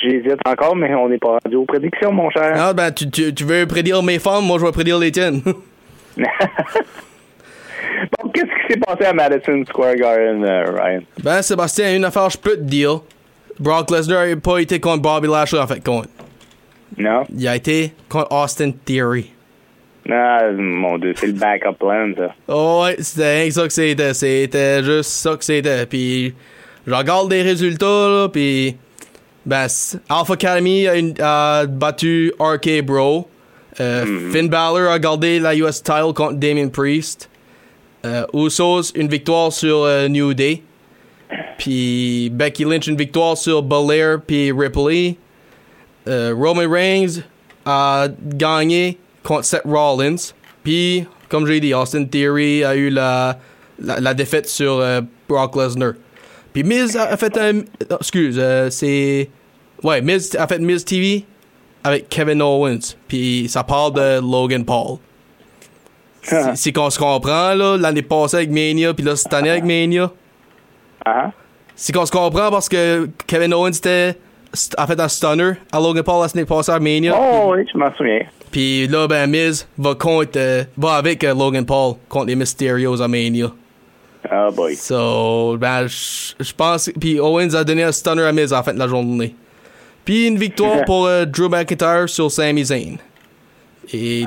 J'hésite 0.04 0.39
encore, 0.48 0.75
mais 0.75 0.94
on 0.94 1.10
n'est 1.10 1.18
pas 1.18 1.38
rendu 1.44 1.56
aux 1.56 1.66
prédictions, 1.66 2.12
mon 2.12 2.30
cher. 2.30 2.54
Ah, 2.56 2.74
ben, 2.74 2.92
tu, 2.92 3.10
tu, 3.10 3.34
tu 3.34 3.44
veux 3.44 3.66
prédire 3.66 4.04
mes 4.04 4.20
femmes, 4.20 4.46
moi 4.46 4.58
je 4.60 4.66
vais 4.66 4.72
prédire 4.72 5.00
les 5.00 5.12
tiennes. 5.12 5.42
bon, 5.48 5.54
qu'est-ce 8.34 8.46
qui 8.46 8.74
s'est 8.74 8.80
passé 8.80 9.06
à 9.06 9.13
Madison 9.13 9.63
Square 9.68 9.96
Garden, 9.96 10.44
euh, 10.44 10.63
Ryan? 10.72 11.01
Ben, 11.24 11.42
Sébastien, 11.42 11.96
une 11.96 12.06
affaire, 12.06 12.30
je 12.30 12.38
peux 12.38 12.56
te 12.56 12.62
dire. 12.62 13.01
Brock 13.60 13.89
Lesnar 13.89 14.27
n'a 14.27 14.36
pas 14.36 14.60
été 14.60 14.80
contre 14.80 15.01
Bobby 15.01 15.27
Lashley, 15.27 15.60
en 15.60 15.66
fait, 15.68 15.84
contre. 15.84 16.10
Non? 16.98 17.24
Il 17.36 17.48
a 17.48 17.56
été 17.56 17.94
contre 18.10 18.32
Austin 18.32 18.72
Theory. 18.86 19.32
Ah, 20.10 20.51
mon 20.56 20.98
Dieu, 20.98 21.13
c'est 21.17 21.27
le 21.27 21.34
backup 21.34 21.74
plan, 21.77 22.12
ça. 22.15 22.34
Oh, 22.48 22.84
ouais, 22.86 22.96
c'était 23.00 23.50
ça 23.51 23.63
que 23.67 23.74
c'était. 23.74 24.13
C'était 24.13 24.84
juste 24.84 25.10
ça 25.10 25.36
que 25.36 25.44
c'était. 25.44 25.86
Puis, 25.86 26.34
je 26.86 26.94
regarde 26.94 27.29
les 27.32 27.41
résultats, 27.41 27.86
là, 28.08 28.29
puis. 28.29 28.77
Ben, 29.46 29.67
Alpha 30.10 30.34
Academy 30.34 30.88
a, 30.88 30.96
une- 30.98 31.13
a 31.22 31.65
battu 31.65 32.34
RK 32.39 32.82
Bro. 32.84 33.29
Euh, 33.79 34.32
Finn 34.32 34.50
Balor 34.50 34.91
a 34.91 35.00
gardé 35.00 35.39
la 35.39 35.56
US 35.56 35.82
title 35.84 36.13
contre 36.13 36.34
Damien 36.34 36.67
Priest. 36.70 37.29
Euh, 38.06 38.25
Usos, 38.34 38.91
une 38.96 39.08
victoire 39.08 39.51
sur 39.53 39.84
euh, 39.84 40.08
New 40.08 40.34
Day. 40.34 40.63
Puis 41.58 42.29
Becky 42.34 42.63
Lynch, 42.65 42.88
une 42.88 42.98
victoire 42.98 43.38
sur 43.38 43.62
Belair 43.63 44.20
puis 44.25 44.51
Ripley. 44.51 45.15
Euh, 46.08 46.34
Roman 46.36 46.70
Reigns 46.70 47.22
a 47.66 48.08
gagné 48.36 48.98
contre 49.24 49.46
Seth 49.46 49.64
Rollins. 49.66 50.34
Puis, 50.64 51.06
comme 51.30 51.46
j'ai 51.46 51.60
dit, 51.60 51.74
Austin 51.74 52.06
Theory 52.06 52.64
a 52.64 52.76
eu 52.76 52.90
la, 52.90 53.38
la, 53.80 54.00
la 54.00 54.14
défaite 54.14 54.48
sur 54.48 54.80
euh, 54.80 55.02
Brock 55.28 55.56
Lesnar. 55.56 55.94
Puis 56.54 56.64
Miz 56.64 56.96
a, 56.96 57.16
fait 57.18 57.38
un... 57.38 57.54
non, 57.54 57.98
excuse, 58.00 58.38
euh, 58.40 58.70
c'est... 58.70 59.30
Ouais, 59.84 60.02
Miz 60.02 60.36
a 60.36 60.48
fait 60.48 60.60
Miz 60.60 60.84
TV 60.84 61.26
avec 61.84 62.10
Kevin 62.10 62.42
Owens. 62.42 62.96
Puis 63.08 63.48
ça 63.50 63.64
parle 63.64 63.94
de 63.94 64.20
Logan 64.20 64.66
Paul. 64.66 64.98
C'est 66.24 66.56
c'est 66.56 66.72
qu'on 66.74 66.90
se 66.90 67.00
comprend, 67.00 67.54
là, 67.54 67.78
l'année 67.78 68.02
passée 68.02 68.38
avec 68.38 68.50
Mania, 68.50 68.94
puis 68.94 69.06
là, 69.06 69.16
cette 69.16 69.34
année 69.34 69.50
avec 69.50 69.64
Mania. 69.64 70.12
Ah, 71.06 71.32
C'est 71.76 71.94
qu'on 71.94 72.06
se 72.06 72.12
comprend 72.12 72.50
parce 72.50 72.68
que 72.68 73.08
Kevin 73.28 73.54
Owens 73.54 73.78
était 73.78 74.18
a 74.77 74.88
fait 74.88 75.00
un 75.00 75.08
stunner 75.08 75.54
à 75.72 75.80
Logan 75.80 76.04
Paul 76.04 76.22
la 76.22 76.27
semaine 76.27 76.46
passée 76.46 76.72
à 76.72 76.80
Mania. 76.80 77.13
Oh 77.18 77.54
oui, 77.54 77.66
je 77.72 77.77
m'en 77.77 77.94
souviens. 77.96 78.22
Puis 78.51 78.88
là, 78.88 79.08
ben, 79.08 79.30
Miz 79.30 79.68
va 79.77 79.96
contre, 79.96 80.38
euh, 80.38 80.63
va 80.77 80.94
avec 80.94 81.24
euh, 81.24 81.34
Logan 81.34 81.66
Paul 81.66 81.96
contre 82.08 82.27
les 82.27 82.36
Mysterios 82.36 83.01
à 83.01 83.08
Mania. 83.08 83.51
Ah 84.30 84.50
boy. 84.51 84.75
So, 84.75 85.58
ben, 85.58 85.88
je 85.88 86.54
pense. 86.54 86.89
Puis 87.00 87.20
Owens 87.20 87.54
a 87.54 87.63
donné 87.63 87.84
un 87.84 87.92
stunner 87.92 88.24
à 88.24 88.32
Miz 88.32 88.54
en 88.54 88.63
fin 88.63 88.74
de 88.74 88.80
la 88.80 88.88
journée. 88.88 89.36
Puis 90.06 90.27
une 90.27 90.38
victoire 90.38 90.86
pour 90.86 91.06
euh, 91.06 91.25
Drew 91.25 91.50
McIntyre 91.50 92.08
sur 92.08 92.32
Sami 92.32 92.63
Zayn. 92.63 92.98
Et 93.94 94.25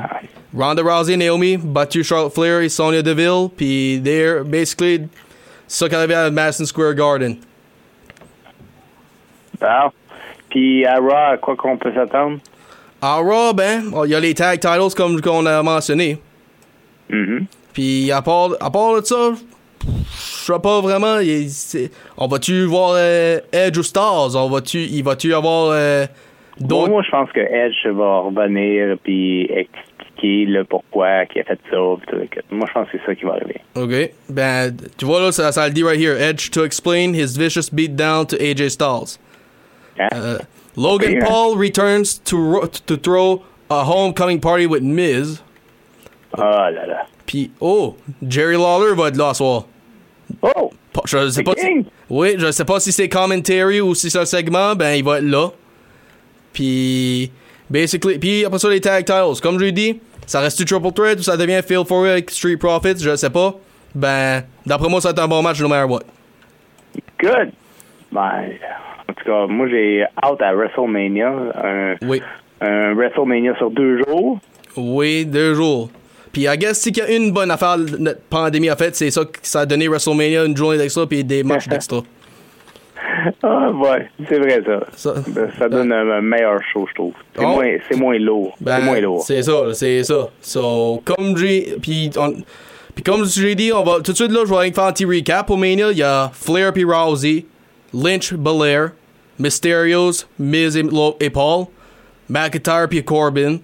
Ronda 0.55 0.81
Rousey 0.81 1.13
et 1.13 1.17
Naomi 1.17 1.57
battu 1.57 2.03
Charlotte 2.03 2.33
Flair 2.33 2.61
et 2.61 2.69
Sonya 2.69 3.01
Deville. 3.01 3.49
Puis 3.55 4.01
they're 4.03 4.43
basically 4.43 5.07
ça 5.67 5.87
qui 5.87 5.95
arrivait 5.95 6.15
à 6.15 6.29
Madison 6.29 6.65
Square 6.65 6.93
Garden. 6.95 7.37
Bon. 9.59 9.91
Puis 10.51 10.85
à 10.85 10.95
Raw, 10.95 11.33
à 11.33 11.37
quoi 11.37 11.55
qu'on 11.55 11.77
peut 11.77 11.91
s'attendre? 11.93 12.37
À 13.01 13.15
Raw, 13.15 13.53
ben, 13.53 13.83
il 14.05 14.11
y 14.11 14.15
a 14.15 14.19
les 14.19 14.33
tag 14.35 14.59
titles 14.59 14.93
comme 14.95 15.19
qu'on 15.21 15.45
a 15.47 15.63
mentionné. 15.63 16.17
Mhm. 17.09 17.45
Puis 17.73 18.11
à 18.11 18.21
part, 18.21 18.49
à 18.59 18.69
part 18.69 19.01
de 19.01 19.05
ça, 19.05 19.31
je 19.83 20.53
sais 20.53 20.59
pas 20.61 20.81
vraiment. 20.81 21.19
il- 21.19 21.49
on 22.17 22.27
va-tu 22.27 22.65
voir 22.65 22.93
euh, 22.95 23.39
Edge 23.51 23.77
ou 23.77 23.83
Stars? 23.83 24.35
On 24.35 24.49
va-tu, 24.49 24.79
il 24.79 25.03
va-tu 25.03 25.33
avoir 25.33 25.71
euh, 25.73 26.05
Bon, 26.59 26.67
d'autres? 26.67 26.89
moi, 26.91 27.01
je 27.03 27.09
pense 27.11 27.31
que 27.31 27.39
Edge 27.39 27.87
va 27.87 28.19
revenir 28.19 28.97
puis 29.03 29.43
expliquer 29.49 30.45
le 30.45 30.63
pourquoi 30.65 31.25
qu'il 31.25 31.41
a 31.41 31.45
fait 31.45 31.59
ça. 31.71 31.77
Moi, 31.77 31.97
je 32.67 32.73
pense 32.73 32.89
que 32.89 32.97
c'est 32.99 33.05
ça 33.05 33.15
qui 33.15 33.23
va 33.25 33.31
arriver. 33.33 33.61
Ok. 33.75 34.11
Ben, 34.29 34.75
tu 34.97 35.05
vois 35.05 35.21
là, 35.21 35.31
ça, 35.31 35.51
ça 35.51 35.67
le 35.67 35.73
dit 35.73 35.83
right 35.83 35.99
here. 35.99 36.15
Edge 36.21 36.51
to 36.51 36.63
explain 36.63 37.13
his 37.13 37.37
vicious 37.37 37.69
beatdown 37.71 38.27
to 38.27 38.35
AJ 38.37 38.69
Styles. 38.69 39.17
Uh, 39.99 40.39
Logan 40.75 41.17
hein. 41.17 41.25
Paul 41.25 41.57
returns 41.57 42.17
to, 42.25 42.37
ro- 42.37 42.67
to 42.67 42.97
throw 42.97 43.43
a 43.69 43.83
homecoming 43.83 44.39
party 44.39 44.65
with 44.65 44.83
Miz. 44.83 45.41
Ah 46.37 46.69
là 46.71 46.85
là. 46.85 47.07
Puis, 47.25 47.51
oh, 47.61 47.95
Jerry 48.27 48.55
Lawler 48.57 48.95
va 48.95 49.07
être 49.07 49.17
là 49.17 49.33
ce 49.33 49.37
soir. 49.37 49.65
Oh! 50.41 50.71
Je 51.05 51.29
sais 51.29 51.43
pas 51.43 51.53
si, 51.57 51.85
oui, 52.09 52.35
je 52.37 52.51
sais 52.51 52.65
pas 52.65 52.79
si 52.79 52.91
c'est 52.91 53.07
commentary 53.07 53.79
ou 53.79 53.95
si 53.95 54.09
c'est 54.09 54.19
un 54.19 54.25
segment, 54.25 54.75
ben 54.75 54.93
il 54.93 55.03
va 55.03 55.19
être 55.19 55.25
là. 55.25 55.49
Puis 56.51 57.31
basically, 57.69 58.19
puis 58.19 58.43
après 58.43 58.59
ça 58.59 58.69
les 58.69 58.81
tag 58.81 59.05
titles, 59.05 59.41
comme 59.41 59.57
je 59.57 59.65
l'ai 59.65 59.71
dit, 59.71 60.01
ça 60.25 60.41
reste 60.41 60.57
du 60.57 60.65
triple 60.65 60.91
threat 60.91 61.19
ou 61.19 61.23
ça 61.23 61.37
devient 61.37 61.61
Feel 61.65 61.85
for 61.85 62.05
It 62.05 62.11
avec 62.11 62.29
Street 62.31 62.57
Profits, 62.57 62.99
je 62.99 63.15
sais 63.15 63.29
pas. 63.29 63.55
Ben 63.95 64.43
d'après 64.65 64.89
moi 64.89 64.99
ça 64.99 65.09
va 65.09 65.11
être 65.13 65.19
un 65.19 65.27
bon 65.27 65.41
match 65.41 65.61
no 65.61 65.69
matter 65.69 65.89
what. 65.89 66.03
Good! 67.19 67.53
Ben, 68.11 68.49
en 69.11 69.13
tout 69.13 69.25
cas, 69.25 69.45
moi, 69.47 69.67
j'ai 69.69 70.03
hâte 70.23 70.41
à 70.41 70.53
WrestleMania. 70.53 71.29
Un, 71.63 71.95
Oui. 72.07 72.21
un 72.61 72.93
WrestleMania 72.93 73.55
sur 73.57 73.69
deux 73.71 73.99
jours. 74.07 74.39
Oui, 74.77 75.25
deux 75.25 75.53
jours. 75.53 75.89
Puis 76.31 76.43
I 76.43 76.57
guess 76.57 76.79
si 76.79 76.91
qu'il 76.93 77.03
y 77.03 77.05
a 77.05 77.11
une 77.11 77.31
bonne 77.31 77.51
affaire 77.51 77.75
notre 77.77 78.21
pandémie 78.29 78.69
a 78.69 78.75
fait, 78.77 78.95
c'est 78.95 79.11
ça 79.11 79.25
que 79.25 79.37
ça 79.41 79.61
a 79.61 79.65
donné 79.65 79.87
WrestleMania 79.89 80.45
une 80.45 80.55
journée 80.55 80.77
d'extra 80.77 81.05
puis 81.05 81.23
des 81.25 81.43
matchs 81.43 81.67
d'extra. 81.69 82.01
Ah, 83.43 83.69
ouais, 83.71 84.09
c'est 84.29 84.39
vrai, 84.39 84.61
ça. 84.65 84.79
Ça- 84.95 85.21
Ça, 85.59 85.69
donne 85.69 85.91
un, 85.91 86.09
un 86.09 86.21
meilleur 86.21 86.59
show, 86.71 86.85
je 86.89 86.93
trouve. 86.95 87.13
C'est 87.35 87.43
Oh. 87.43 87.49
moins, 87.49 87.75
c'est 87.89 87.97
moins 87.97 88.17
lourd. 88.17 88.55
Ben, 88.61 88.77
c'est 88.79 88.85
moins 88.85 88.99
lourd. 89.01 89.21
C'est 89.23 89.43
ça, 89.43 89.73
c'est 89.73 90.03
ça. 90.03 90.29
So, 90.41 91.01
comme 91.03 91.35
j'ai. 91.37 91.75
Puis, 91.81 92.09
comme 93.05 93.25
j'ai 93.25 93.55
dit, 93.55 93.71
on 93.73 93.83
va 93.83 93.95
tout 94.01 94.11
de 94.11 94.17
suite 94.17 94.31
là, 94.31 94.41
je 94.47 94.53
vais 94.53 94.71
faire 94.71 94.83
un 94.85 94.91
petit 94.93 95.05
recap 95.05 95.49
au 95.49 95.57
Mania. 95.57 95.91
Il 95.91 95.97
y 95.97 96.03
a 96.03 96.29
Flair 96.33 96.71
puis 96.73 96.83
Rousey, 96.85 97.45
Lynch, 97.93 98.33
Belair, 98.33 98.91
Mysterios, 99.41 100.25
Miz 100.39 100.77
et, 100.77 101.29
Paul, 101.29 101.65
McIntyre 102.29 102.87
puis 102.89 103.03
Corbin, 103.03 103.57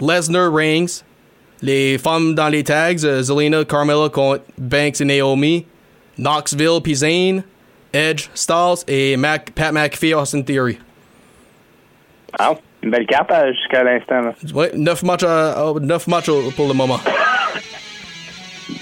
Lesnar, 0.00 0.50
Reigns, 0.52 1.02
les 1.62 1.98
femmes 1.98 2.34
dans 2.34 2.48
les 2.48 2.64
tags, 2.64 2.94
euh, 3.04 3.22
Zelina, 3.22 3.64
Carmella 3.64 4.08
contre 4.08 4.42
Banks 4.58 5.00
et 5.00 5.04
Naomi, 5.04 5.66
Knoxville 6.18 6.80
puis 6.82 6.94
Zayn, 6.96 7.42
Edge, 7.92 8.28
Styles 8.34 8.84
et 8.88 9.16
Mac, 9.16 9.50
Pat 9.54 9.72
McAfee, 9.72 10.14
Austin 10.14 10.42
Theory. 10.42 10.78
Ah, 12.38 12.54
une 12.82 12.90
belle 12.90 13.06
carte 13.06 13.30
euh, 13.30 13.52
jusqu'à 13.52 13.84
l'instant. 13.84 14.34
Ouais, 14.54 14.72
9 14.74 15.02
matchs, 15.04 15.22
à- 15.22 15.72
neuf 15.80 16.06
matchs 16.08 16.30
pour 16.56 16.66
le 16.68 16.74
moment. 16.74 16.98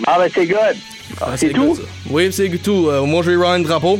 Ah, 0.06 0.18
ben, 0.18 0.28
c'est 0.32 0.46
good. 0.46 0.76
Ah, 1.20 1.36
c'est 1.36 1.50
tout? 1.50 1.74
ça. 1.74 1.82
Oui, 2.10 2.32
c'est 2.32 2.48
tout. 2.62 2.88
Euh, 2.88 3.02
moi, 3.02 3.22
je 3.22 3.30
vais 3.32 3.36
rendre 3.36 3.54
un 3.56 3.60
drapeau. 3.60 3.98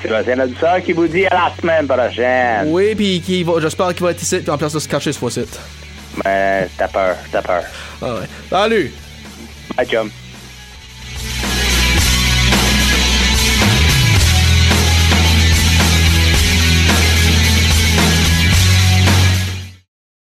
C'est 0.00 0.08
Sébastien 0.08 0.38
Adussard 0.38 0.82
qui 0.82 0.92
vous 0.92 1.06
dit 1.08 1.26
à 1.26 1.34
la 1.34 1.52
semaine 1.60 1.86
prochaine. 1.86 2.66
Oui, 2.66 2.94
puis 2.94 3.20
qui 3.20 3.42
va, 3.42 3.54
j'espère 3.60 3.94
qu'il 3.94 4.04
va 4.04 4.10
être 4.10 4.22
ici 4.22 4.42
en 4.48 4.58
place 4.58 4.72
de 4.72 4.78
se 4.78 4.88
cacher 4.88 5.12
ce 5.12 5.18
fois-ci. 5.18 5.44
Ben, 6.24 6.68
t'as 6.76 6.88
peur, 6.88 7.16
t'as 7.30 7.42
peur. 7.42 7.62
Ah 8.02 8.14
ouais. 8.14 8.26
Salut! 8.50 8.92
Bye, 9.76 9.86
chum. 9.86 10.10